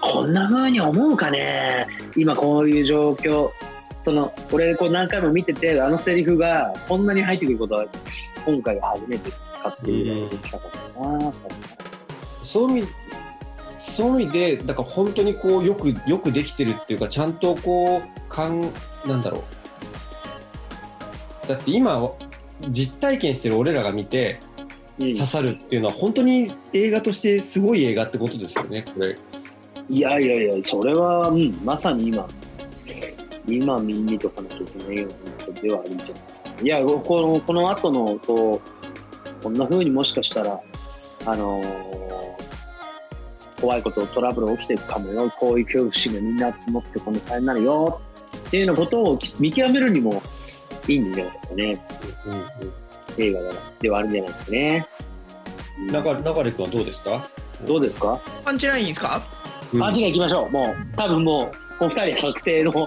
[0.00, 1.86] こんな風に思うかね？
[2.14, 3.48] 今こういう状況。
[4.04, 7.86] その俺こう何回も見ててあのセリフがこんなに入ってくることは
[8.44, 10.68] 今回が初めてかっていうぐらいできたか
[11.00, 11.32] な、
[12.42, 12.86] そういう
[13.94, 18.60] そういう意味でだから本当にこうよくよくできてるっていうかちゃんとこうかん
[19.06, 19.44] なんだろ
[21.44, 22.10] うだって今
[22.70, 24.40] 実体験してる俺らが見て
[24.98, 29.16] うん刺さるっていうのは本当に映画としてすごい映画ってことですよねこれ。
[29.90, 32.26] いやいやいや、それは、うん、まさに今、
[33.46, 36.50] 今見にとかのといけないようなことではあるんじゃないですか。
[36.62, 40.58] いや、この、この後の、こう、こんな風にもしかしたら、
[41.26, 42.43] あのー
[43.64, 48.00] 怖いこと、トラブル起きていくかもよ、こういう恐怖心がみんな集まってこの大変になるよ、
[48.46, 50.22] っていうようなことを見極めるにも
[50.86, 51.78] いいんじゃないですかね。
[53.16, 53.40] 映画
[53.80, 54.86] ではあるんじゃないですかね。
[55.78, 57.28] うん流れ流れ君はどうですか、
[57.66, 58.20] どうですか？
[58.44, 59.22] パンチラインですか？
[59.72, 60.50] うんあ、違う行きましょう。
[60.50, 61.50] もう、多分も
[61.80, 62.86] う、お二人確定のは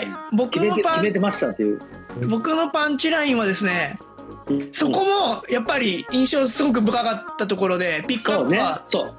[0.00, 1.80] い僕のパン決めてましたっていう。
[2.28, 3.98] 僕のパンチラインはですね
[4.72, 8.82] そこもやっぱり印象すごく深かったところでピックアそうねップは。
[8.86, 9.14] そう。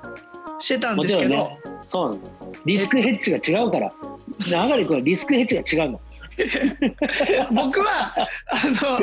[0.59, 1.59] してたんもですけど、ちろんね。
[1.83, 2.21] そうなの。
[2.65, 3.91] リスクヘッジが違うから。
[4.39, 6.01] 流れ君はリスクヘッジが違うの。
[7.51, 8.95] 僕はあの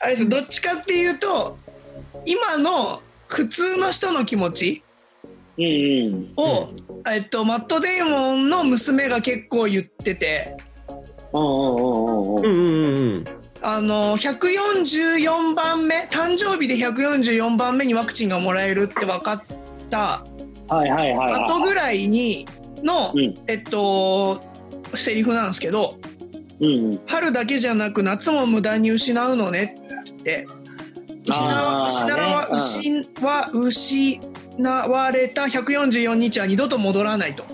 [0.00, 1.58] あれですどっちかっていうと
[2.24, 4.82] 今の普通の人の気持ち
[5.58, 6.32] うんうん。
[6.36, 6.70] を、
[7.06, 10.56] えっと、マット・デイモンの娘が結構言ってて
[11.32, 12.44] うんうんうんうんうん。
[12.44, 19.42] うんうんうんうんあの144番目誕生日で144番目にワクチンがもらえるって分かっ
[19.88, 20.22] た
[20.68, 21.44] はいはいはいはい。
[21.44, 22.46] 後ぐらいに
[22.82, 24.40] の、うんえっと
[24.94, 25.98] セリフなんですけど
[26.60, 27.00] うんうん。
[27.06, 29.76] 春だけじゃなく夏も無駄に失うのね
[30.10, 30.46] って
[31.26, 34.20] 失わ失わね失わ失
[34.88, 37.44] われた144日は二度と戻らないと。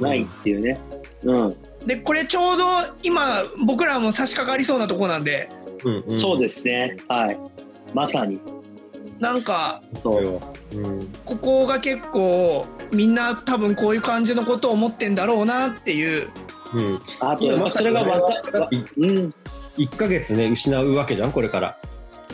[0.00, 0.78] ないっていうね。
[1.24, 1.56] うん。
[1.86, 2.64] でこれちょうど
[3.02, 5.48] 今僕らも差し掛かりそうなとこなんで
[5.84, 6.96] うんうんそうですね。
[7.08, 7.38] はい。
[7.92, 8.40] まさに。
[9.18, 10.40] なんかそう。
[10.74, 16.28] うんここが結構みんな多分こういう感じのことを思ってんだろうなっていう
[16.74, 19.34] うんあと、やっぱそれがわか、わいうん。
[19.76, 21.78] 1ヶ月ね失うわけじゃんこれから。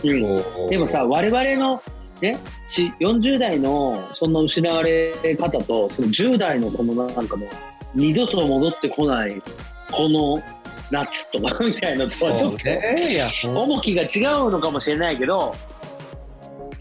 [0.02, 0.68] うん。
[0.68, 1.82] でもさ、我々の、
[2.20, 7.48] ね、し40代のそんな失われ方と、その10代のこのなんかもう、
[7.94, 9.42] 二度と戻ってこない、
[9.92, 10.42] この
[10.90, 15.54] 夏とかみたいなのとはちょっと、重きが違うのかもしれないけど、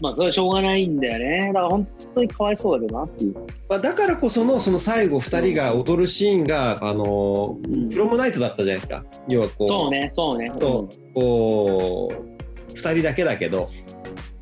[0.00, 1.46] まあそれはしょうがないんだよね。
[1.48, 3.34] だから本当にかわいそうだけどなっていう。
[3.68, 7.90] まあ、だからこそのその最後2人が踊るシーンが、あのうん。
[7.90, 9.04] プロムナイトだったじゃないですか。
[9.28, 10.46] 要はこうそうね、そうね。
[10.58, 13.70] そこう2人だけだけど、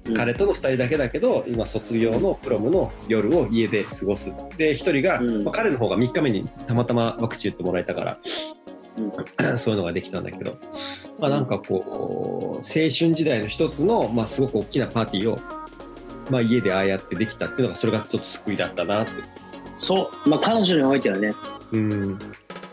[0.06, 0.14] うん。
[0.14, 4.32] 彼との2人だけだけど今卒業のプロムの夜を家で過ごす。
[4.56, 5.44] で1人が、うん。
[5.44, 8.18] まあ、彼の方が3日目にたまたまワクチン打ってもらえたから、
[9.56, 10.56] そういうのができたんだけど、
[11.18, 15.38] まあ、なんかこう青春時代の一つの、まあ、すごく大きなパーティーを、
[16.30, 19.12] まあ、家でああやってできたっていうのがそれがちょっと救いだったなって。
[19.78, 20.28] そう。
[20.28, 21.32] まあ彼女においてはね、
[21.72, 22.18] うん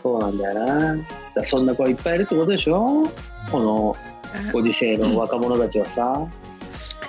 [0.02, 0.96] そうなんだよな。
[1.34, 2.86] だそんな子いっぱいいるってことでしょ？
[3.50, 3.96] この
[4.52, 6.26] ご時世の若者たちはさ。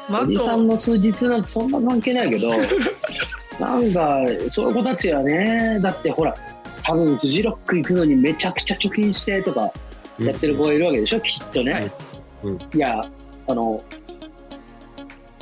[0.10, 2.50] おじさんとの数日なんてそんな関係ないけど、
[3.60, 4.18] なんか、
[4.52, 6.36] そういう子たちはね、だってほら、
[6.84, 9.72] 多分フジロック行くのにめちゃくちゃ貯金してとか
[10.20, 11.74] やってる子がいるわけでしょ、きっとね。
[11.74, 11.92] はい。
[12.44, 12.60] うん。
[12.74, 13.02] いや、
[13.48, 13.84] あの、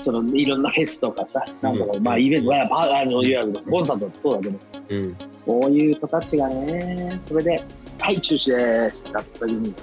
[0.01, 1.97] そのいろんなフェスとかさ、なんかこう。
[1.97, 2.03] うん。
[2.03, 4.59] まあイベント、まあ、あのいわゆるコンサートってそうだけど、
[4.89, 5.17] うん。
[5.45, 7.63] こういう子たちがね、それで、
[7.99, 9.01] はい、中止です。
[9.01, 9.73] ってなった時に、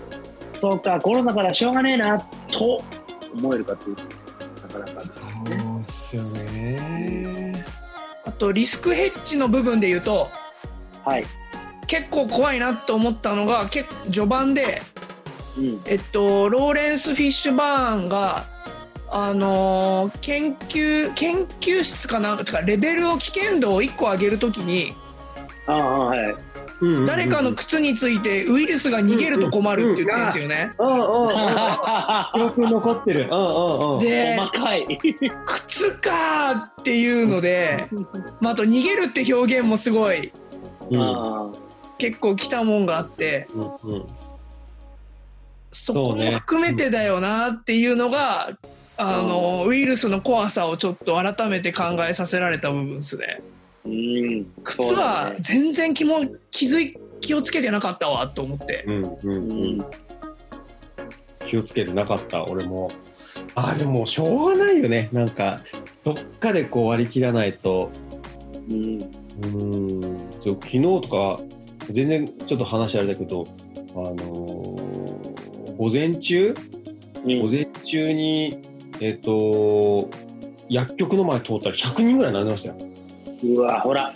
[0.59, 2.19] そうか、コロナからしょうがねえな、
[2.51, 2.83] と
[3.35, 3.97] 思えるかっていう。
[3.97, 4.03] と、
[4.69, 5.59] なかなかですよね。
[5.59, 7.65] そうっすよね。
[8.27, 10.29] あとリスクヘッジの部分で言うと
[11.05, 11.25] はい。
[11.87, 14.83] 結構怖いなと思ったのが結構序盤で、
[15.59, 15.81] うん。
[15.87, 18.45] えっと、ローレンス・フィッシュバーンが、
[19.11, 24.95] あのー研究研究室かなんかてかレベルを危険度を1個上げるときに
[25.67, 26.35] ああ、はい。
[27.07, 30.73] 誰かの靴についてウイルスが逃げると困るって言ってるんですよね。
[30.79, 31.37] うんうんうん
[32.35, 34.99] 記憶残ってるうんうんうんで細かい。
[35.47, 37.89] 靴かーっていうので、
[38.41, 40.33] まあ、あと逃げるって表現もすごい
[40.91, 41.47] うんあ
[41.99, 44.07] 結構きたもんがあってうんうん
[45.73, 48.57] そこも含めてだよなっていうのが、
[48.97, 53.43] あのウイルスの怖さをちょっと改めて考えさせられた部分ですね。
[53.85, 54.47] ーうん。
[54.65, 58.85] 靴は全然気も気づい気をつけてなかったわと思って。
[58.87, 59.87] うんうんううんん。
[61.47, 62.91] 気をつけてなかった俺も
[63.55, 65.61] あでもしょうがないよねなんか
[66.03, 67.91] どっかでこう割り切らないと
[68.71, 68.99] うん。
[69.45, 70.01] うん
[70.43, 71.41] そう昨日とか
[71.91, 73.45] 全然ちょっと話あれだけど
[73.95, 76.55] あのー午前中？
[77.25, 78.61] 午前中に
[79.01, 80.09] えっ、と
[80.71, 82.77] 薬局の前通ったら100人ぐらい並んでましたよ。
[83.45, 84.13] うわ、ほら。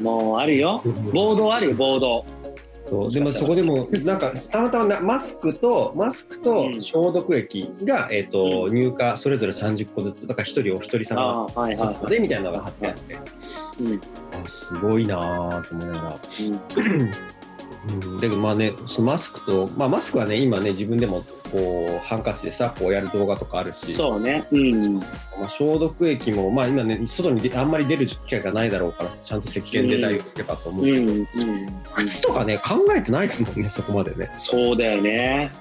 [0.00, 0.82] もうあるよ。
[1.12, 2.24] ボードあるよ、ボード。
[2.88, 13.16] そうでもそこでもなんかたまたまなマスクとマスクとうん消毒液が、えっと入荷それぞれ30個ずつだから一人お一人様ああ、はいはいはでみたいなのが貼ってあってい。
[13.16, 14.00] うん。
[14.42, 16.20] あすごいなぁと思いながら。
[16.76, 17.10] うん
[17.88, 21.22] うん、だけどまあねそのマスクと、まあ、マスクはね今ね自分でも
[21.52, 24.46] こうハンカチでさこうやる動画とかあるし、そうね。
[24.50, 24.94] うん。
[24.96, 25.02] ま
[25.44, 31.08] あ、消毒液もまあ今ね外に出あんまり出る機会がないだろうからちゃんと石鹸で対応すればと思うけど、うん。
[31.08, 31.26] うん。
[31.94, 34.30] 靴とかね考えてないですもんねそこまでね。
[34.34, 35.52] そうだよね。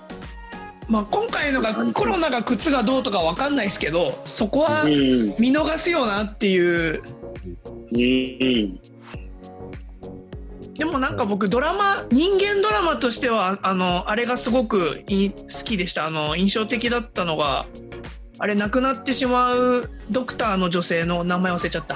[0.89, 5.35] まあ、今回のがコロナが靴がどうとかわかんないですけどそこはうん。
[5.37, 7.01] 見逃すよなっていう
[7.91, 8.79] うん。
[10.77, 16.05] でもなんか僕ドラマ人間ドラマとしてはあのあれがすごくい好きでした。
[16.05, 17.65] あの印象的だったのが
[18.39, 21.95] あれ亡くなってしまうドクターの女性の名前忘れちゃった。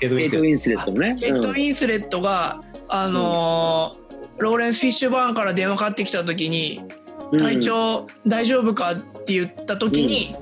[0.00, 1.16] ケイト・ウィンスレットのね。
[1.18, 4.04] ケイト・ウィンスレットが、あのー
[4.38, 6.80] ローレンス・フィッシュバーンから電話かかってきた時に
[7.32, 7.38] うん。
[7.38, 10.36] 体調大丈夫かって言った時に、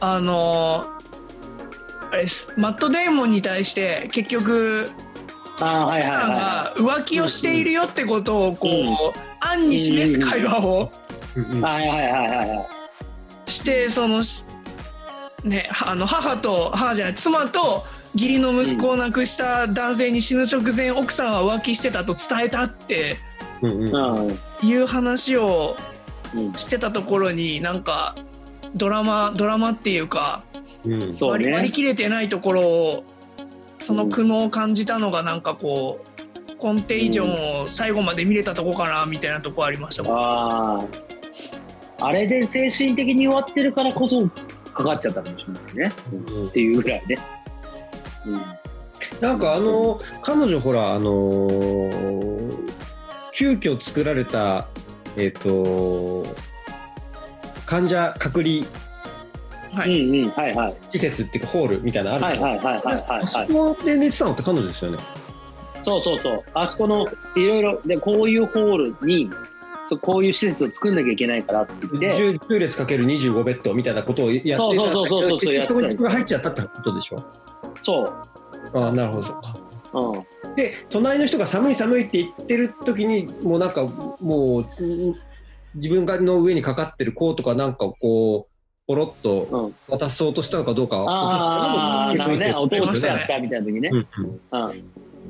[0.00, 1.02] あのー
[2.12, 2.26] あれ
[2.58, 4.90] マット・デーモンに対して結局
[5.54, 8.96] 奥さんはが浮気をしているよってことをこう、うん
[9.54, 10.90] 暗に示す会話を。
[13.46, 14.44] してそのし
[15.44, 17.82] ねあの母と母じゃない妻と
[18.14, 23.16] 義理の息子を亡くした男性に死ぬ直前奥さんは浮気してたと伝えたって
[23.62, 24.38] うんうんうん。
[24.62, 25.76] いう話を
[26.34, 26.52] うん。
[26.54, 28.14] してたところになんか
[28.74, 30.42] ドラマドラマっていうか
[31.20, 31.72] 割り。
[31.72, 33.04] 切れてないところを
[33.82, 36.04] その苦悩を感じたのがなんかこ
[36.48, 40.78] うコンテイジョンを最後まで見れたとこかなみたいなとこありましたもんあ
[41.98, 42.06] あ。
[42.06, 44.28] あれで精神的に弱ってるからこそ
[44.72, 45.52] かかっちゃったかもしれ
[45.82, 45.94] ないね。
[46.12, 47.18] うんっていうぐらいね。
[48.26, 48.40] うん。
[49.20, 52.72] なんかあの彼女ほらあのー
[53.34, 54.66] 急遽作られた
[55.16, 56.24] えっ、と
[57.66, 58.64] 患者隔離
[59.72, 60.30] はいうんうん。
[60.30, 60.74] はいはい。
[60.92, 63.48] 施設っていうかホールみたいなのあるじゃんはいはいはいはいはいあそはい。
[63.48, 64.98] こで寝てたのって彼女ですよね。
[65.84, 66.42] そうそうそう。
[66.54, 67.06] あそこの
[67.36, 69.30] いろいろでこういうホールに
[69.88, 72.38] そうこういう施設を作んなきゃいけないからって言って。
[72.38, 77.24] 10 10列かける25ベッドみたいなことをやってたそうそうそうそうそうそうやってた結局自分が入っちゃったってことでしょ？
[77.82, 78.78] そう。
[78.78, 79.56] ああなるほどそっか。
[79.94, 80.54] うん。
[80.54, 85.14] で隣の人が寒い寒いって言ってる時にもうなんかもううん
[85.74, 88.51] 自分がの上にかかってるコートかなんかをこう
[88.86, 89.74] ポロッとうん。
[89.98, 92.54] 渡そうとしたのかどうかはああ、なるほどね。
[92.54, 93.94] 落としちゃったみたいな時ねう。
[93.96, 94.84] んうんうん。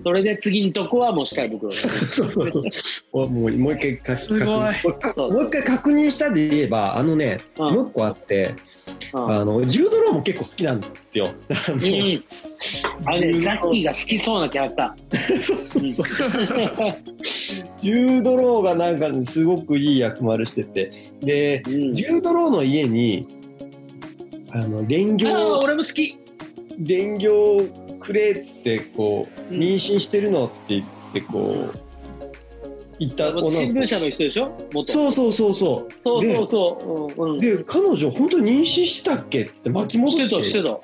[0.04, 1.70] それで次のとこはもう下袋。
[1.70, 1.86] そ
[2.26, 2.62] うそうそう
[3.12, 4.46] おもうもう一回確認
[5.32, 8.54] もう一回確認したで言えばあのね、うんもう一個あって
[9.12, 11.26] うんあのジュードローも結構好きなんですよ。
[11.50, 12.24] あのうん。
[13.04, 14.94] あれね、ザッキーが好きそうなキャラクタ
[15.42, 16.94] そうそうそうー。
[17.76, 20.90] ジュードローがなんかすごくいい役丸してて
[21.20, 21.92] でうん。
[21.92, 23.28] ジュードローの家に
[24.52, 26.18] あの蓮ああ、行俺も好き。
[26.78, 27.68] 蓮行
[28.00, 31.78] くれっつってこううん妊娠してるのって言ってこう
[32.98, 34.50] 言った新聞社の人でしょ？
[34.72, 37.22] 元そうそうそうそうそうそうそう。
[37.24, 37.40] うんうん。
[37.40, 40.78] で彼女本当に妊娠してたっけって巻き戻してしてた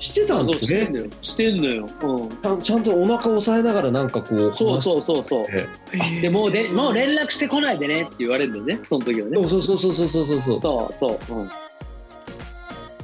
[0.00, 0.42] してた。
[0.42, 1.10] んですねしてんのよ。
[1.22, 1.88] してんのよ。
[2.02, 2.28] うん。
[2.28, 5.44] ちゃんちゃんとお腹押さえながらなんかこうそうそうそうそう。
[5.50, 8.84] えでもうでもう連絡してこないでねって言われるんだよね。
[8.84, 9.36] その時はね。
[9.46, 11.38] そうそうそうそうそうそうそうそうそう。
[11.38, 11.50] うん。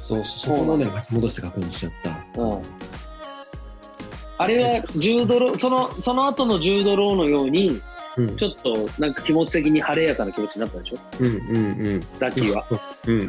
[0.07, 1.91] そうそこのね巻き戻して確認しちゃっ
[2.35, 2.61] たうん。
[4.37, 7.81] あれは10ドロそのその後の10ドローのように
[8.15, 10.95] うんちょっとなんか気持ち的に晴れやかな気持ちになったでしょ？
[11.19, 12.65] うんうんうんザッキーは。
[13.07, 13.25] うん、あ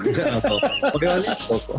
[0.85, 1.75] のこれはね、そうそ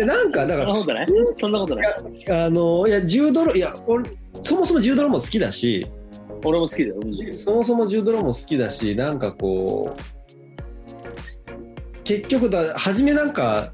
[0.00, 0.04] う。
[0.06, 1.06] なんかだからそんなことない？
[1.36, 1.86] そんなことない。
[2.30, 4.04] あのいや10ドロいや俺
[4.42, 5.86] そもそも10ドロも好きだし
[6.44, 6.96] 俺も好きだよ。
[7.04, 10.00] うんそもそも10ドロも好きだしなんかこう
[12.06, 13.72] 結局だ初めなんか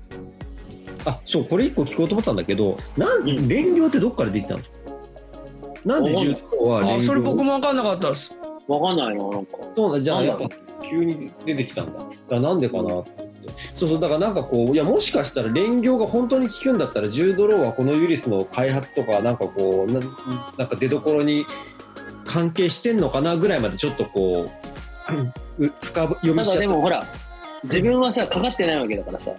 [1.04, 4.76] あそうこれ一個聞こうと思ったんだけどなんうん連業ってどっからできたんですか？
[5.84, 6.96] なんで10ドロは連業？
[6.96, 8.34] あそれ僕も分かんなかったです
[8.66, 9.58] わかんないな、なんか。
[9.76, 10.48] そうなんじゃあやっぱ
[10.82, 11.98] 急に出てきたんだ。
[11.98, 13.10] だからなんでかなって。
[13.74, 20.00] そうそうだからなんかこういやもしかしたら連業が本当に効くんだったら10ドローはこのウイルスの開発とかなんかこうな
[20.56, 21.44] なんか出どころに
[22.24, 24.46] 関係してんのかなぐらいまでちょっとこ
[25.58, 26.54] うう深読たみしちゃった。
[26.54, 27.02] だでもほら、
[27.64, 29.32] 自分はさ、かかってないわけだからさ、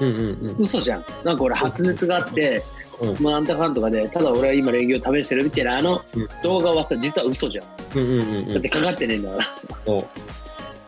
[0.00, 1.04] うんうんうん嘘じゃん。
[1.24, 2.62] なんか俺発熱があって、
[3.00, 7.98] うんまああんたかんとかで、ただ俺は今連休試してるみたいなあのうん動画はさ、実は嘘じゃん。
[7.98, 9.44] うんうんうんうんだってかかってねえんだから。
[9.84, 10.00] そう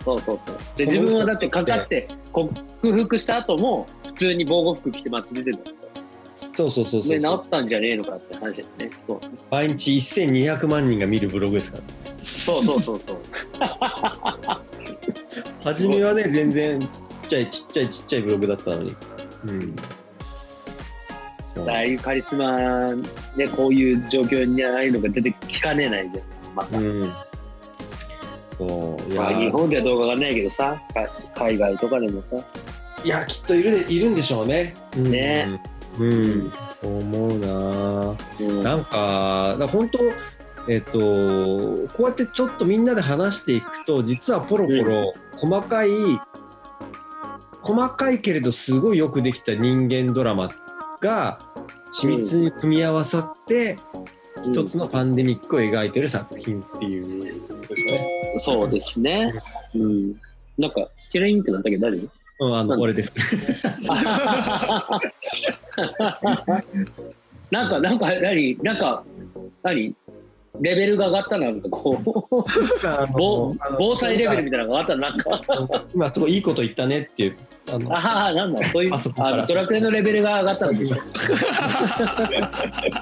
[0.05, 0.39] そうそう。
[0.77, 5.83] で、自分はだってかかって克服した後も、普通に防護服着て街出てるんだから
[6.55, 8.91] そうそうそうそう治ったんじゃねえのかって話だよね。
[9.07, 9.21] そう
[9.51, 11.83] 毎日1200万人が見るブログですから
[12.25, 13.17] そうそうそうそう。
[15.65, 16.89] 初めはね全然ちっ
[17.29, 18.97] ちゃいちっちゃいちっちゃいブログだったのに。
[19.47, 19.77] うん。
[21.69, 22.87] ああいうカリスマ
[23.37, 26.55] でこういう状況にああいうのが出てきかねないじゃん。
[26.55, 26.79] また。
[26.79, 27.13] うん。
[28.57, 29.13] そう。
[29.13, 32.47] いまあ、や日本ではどうかわかんないけどさ、か海外とかでもさ、
[33.05, 34.75] いやきっといるでいるんでしょうね。
[34.97, 35.61] ね。
[35.99, 38.17] うん、そう思うな。
[38.41, 38.63] うん。
[38.63, 39.99] なんかだ本当
[40.69, 45.91] えっとこうやってちょっとみんなで話していくと実はポロポロ細かい、
[47.63, 50.49] 細かいけれどすごいよくできた人間ドラマ
[51.01, 51.41] が
[52.01, 53.77] 緻密に組み合わさって、
[54.45, 58.35] 一つのパンデミックを描いてる作品っていうことですね。
[58.39, 59.35] そうですね。
[59.75, 60.13] うん。
[60.59, 61.77] なんか、チラインってなったけ？
[61.77, 63.13] ど大丈うん、あの俺です。
[63.83, 63.93] 夫
[67.51, 68.57] なんか、なんか、何？
[68.63, 69.05] なんか、
[69.65, 69.95] 何？
[70.61, 72.03] レベルが上がったな、なんかこう、
[73.13, 75.85] 防防災レベルみたいなのが上がったな、なんか。
[75.95, 77.37] 今すごいいいこと言ったねっていう
[77.71, 80.97] あのああ、なんだ、そういう、あドラクエのレベルが上がったのでしょ。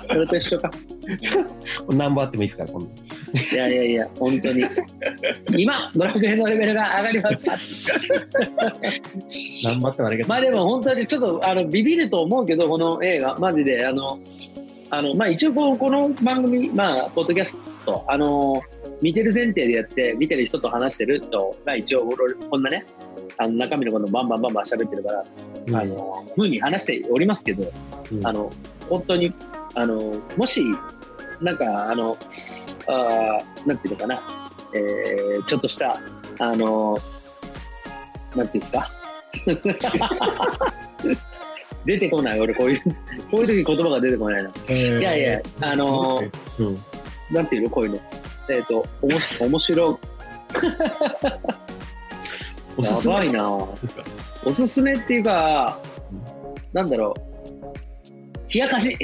[0.09, 0.71] それと一緒か。
[1.89, 4.65] 何本あってもいいですから今度いやいやいや、本当に。
[5.57, 7.53] 今、ドラクエのレベルが上がりました。
[9.65, 13.87] 何本あってもありがとうまあでも本当にちょっとあのビビると思うけど、この映画、マジで。
[13.87, 14.19] あの、
[14.91, 18.61] あのまあ一応こうこの番組、まあ、ポッドキャスト、あの、
[19.01, 22.85] 見てる前提でやって、見てる人と話してると、まあ一応、俺こんなね、
[23.39, 25.25] あの中身のことバンバンバンバン喋ってるから、
[25.67, 27.71] うんあの、ふうに話しておりますけど、
[28.13, 28.51] うんあの、
[28.89, 29.33] 本当に、
[29.77, 30.63] あの、もし、
[31.41, 32.17] なんか、あの、
[32.89, 34.21] あーなんていうのかな、
[34.75, 35.97] えーちょっとした、
[36.41, 36.97] あの、
[38.35, 38.91] なんていうんですか？
[41.85, 42.81] 出てこない、俺、こういう、
[43.31, 44.51] こういう時言葉が出てこないな。
[44.75, 46.21] いやいや、あの、
[46.59, 46.77] うん。
[47.35, 47.99] なんていうの、こういうの。
[48.51, 49.99] えっ、と、おもし、 面白
[52.77, 53.15] おすすめ？
[53.15, 53.51] やばいな。
[53.53, 53.77] お
[54.55, 55.79] すすめっていうか、
[56.73, 58.53] なんだろう。
[58.53, 58.97] 冷やかし。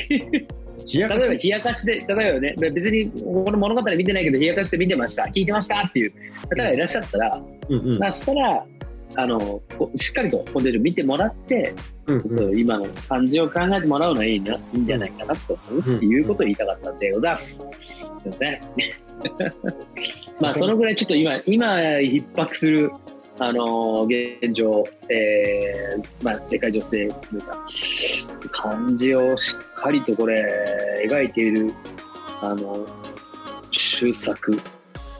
[0.92, 1.20] 冷やかし？
[1.20, 6.12] 例えば冷やかしで、例えばね、別にこの物語見てないけど、冷やかしで見てました、聞いてましたっていう。
[6.48, 7.98] 方がいらっしゃったら、うんうん。
[7.98, 8.66] まあしたら、
[9.14, 9.62] あの
[9.96, 11.74] しっかりとコンテンツを見てもらって、
[12.06, 17.54] うんうん今の感じを考えてもらうのはいいな、いいんじゃないかなと思うっていうことを言いたかったんでございます。
[17.54, 18.60] すいません。
[20.40, 22.90] まあ、そのぐらいちょっと今、今逼迫する、
[23.38, 27.66] あの現状、えーまあ、世界情勢というか、
[28.50, 30.44] 感じをしっかりとこれ、
[31.06, 31.72] 描いている、
[32.42, 32.86] あの、
[33.72, 34.58] 終作。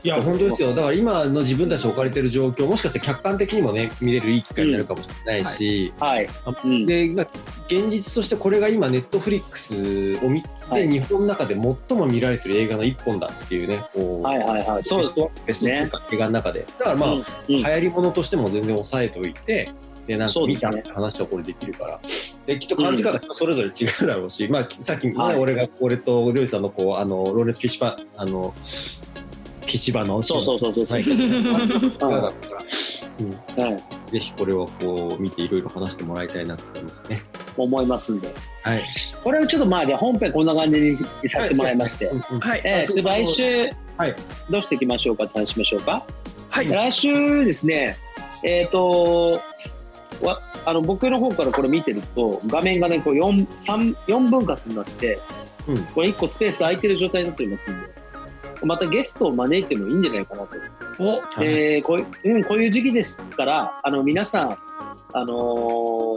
[0.07, 0.73] いや本当ですよ。
[0.73, 6.29] だから今の自分たち置かれてる状況もしかしたら客観的にもね見れるいい機会になるかもしれないし、はい。
[6.45, 6.87] あうん。
[6.87, 7.27] で、まあ、
[7.67, 10.89] 現実としてこれが今ネットフリックスを見て、はい。
[10.89, 11.55] 日本の中で
[11.89, 14.85] 最も見られてる映画の一本だっていうねこう、はいはいはい。
[14.85, 15.91] そうベストベストね。
[16.13, 16.65] 映画の中で。
[16.79, 17.25] だからまあ、うんうん。
[17.49, 19.73] 流行り物としても全然抑えておいて
[20.07, 22.01] で、なんか見たって話をこれできるから。
[22.47, 25.37] で、きっと感じ方人それぞれ違うだろうし、まあ、さっきね、はい。
[25.37, 28.55] 俺が、俺とりょうじさんのこう、あの、ローレンス・フィッシュバ、あの、
[29.67, 31.97] フィッシュバの、そうそうそうそうはい、違う
[33.61, 33.69] は
[34.09, 37.21] い、ぜひこれをこう見ていろいろ話してもらいたいなと思いますね。
[37.57, 38.29] 思いますんで。
[38.63, 38.83] はい。
[39.25, 40.97] これをちょっとまあ、じゃあ本編こんな感じに
[41.29, 42.07] させてもらいまして。
[42.07, 42.61] はい。
[42.65, 44.15] えーで来週、はい
[44.51, 46.05] どうしていきましょうかって話しましょうか。
[46.51, 46.69] はい。
[46.69, 47.97] 来週ですね、
[48.43, 49.41] えっ、と、
[50.23, 55.19] わあの僕の方からこれ見てると、画面がね、こう 4, 三4分割になって、
[55.67, 57.89] うんこれ1個スペース空いてる状態になっておりますんで、
[58.65, 60.49] またゲストを招いてもいいんじゃないかなと。
[60.99, 61.47] お、はい。
[61.47, 64.57] えーこういううん、こういう時期ですから、あの皆さん、
[65.13, 65.35] あの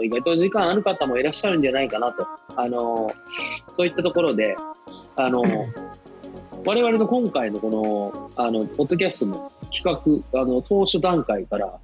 [0.02, 2.26] ー意外と時間ある方もいらっしゃるんじゃないかなと、
[2.56, 3.14] あのー
[3.76, 4.56] そういったところで、
[5.16, 5.90] あのー
[6.66, 11.80] 我々の今回のこの、あの、ポッドキャストの企画、あの、当初段階から、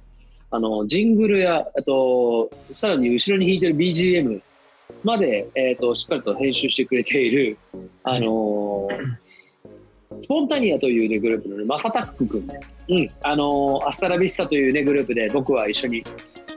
[0.50, 4.40] あの、ジングルや、あと、さらに後ろに弾いてる BGM
[5.02, 7.56] まで、えっ、と、しっかりと編集してくれている、
[8.02, 9.16] あのー
[10.20, 16.04] スポンタニアというね、グループのね、マサタック君ね、うん、あのアスタラビスタというね、グループで僕は一緒に、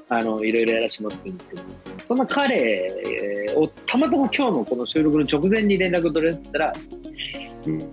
[0.10, 1.62] あのいろいろやらせてもらってるんですけど、
[2.07, 6.74] そんな彼をたまたま今日のこの収録の直前に連絡取れたら、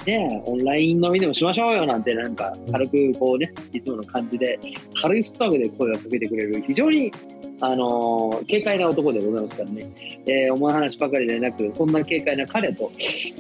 [0.07, 4.59] ね、オンライン飲みでもしましょうよなんて、なんか軽くこうね、いつもの感じで、
[5.03, 7.13] 軽いフットワークで声をかけてくれる、非常に、
[7.61, 9.91] あのー軽快な男でございますからね、
[10.27, 12.91] えー重い話ばかりでなく、そんな軽快な彼と、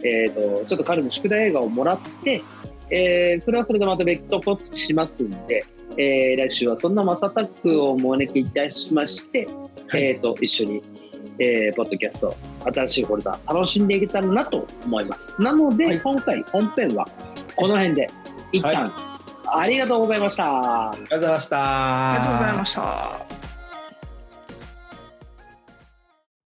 [0.02, 2.42] えー、とちょっと彼の宿題映画をもらって、
[2.90, 5.64] えーそれはそれでまた別途ポップしますんで、
[5.98, 9.46] えー来週はそんなマサタックをお招きいたしまして、
[9.88, 10.82] はいえー、と一緒に、
[11.38, 12.34] えーポッドキャスト、
[12.72, 15.34] 新しいフォルダ、楽しんでいけたらなと思います。
[15.40, 17.06] なので、はい今回本編は
[17.54, 18.08] この辺で
[18.52, 18.90] 一旦、
[19.46, 20.90] ありがとうございました。
[20.90, 22.12] ありがとうございました。
[22.12, 23.45] ありがとうございました。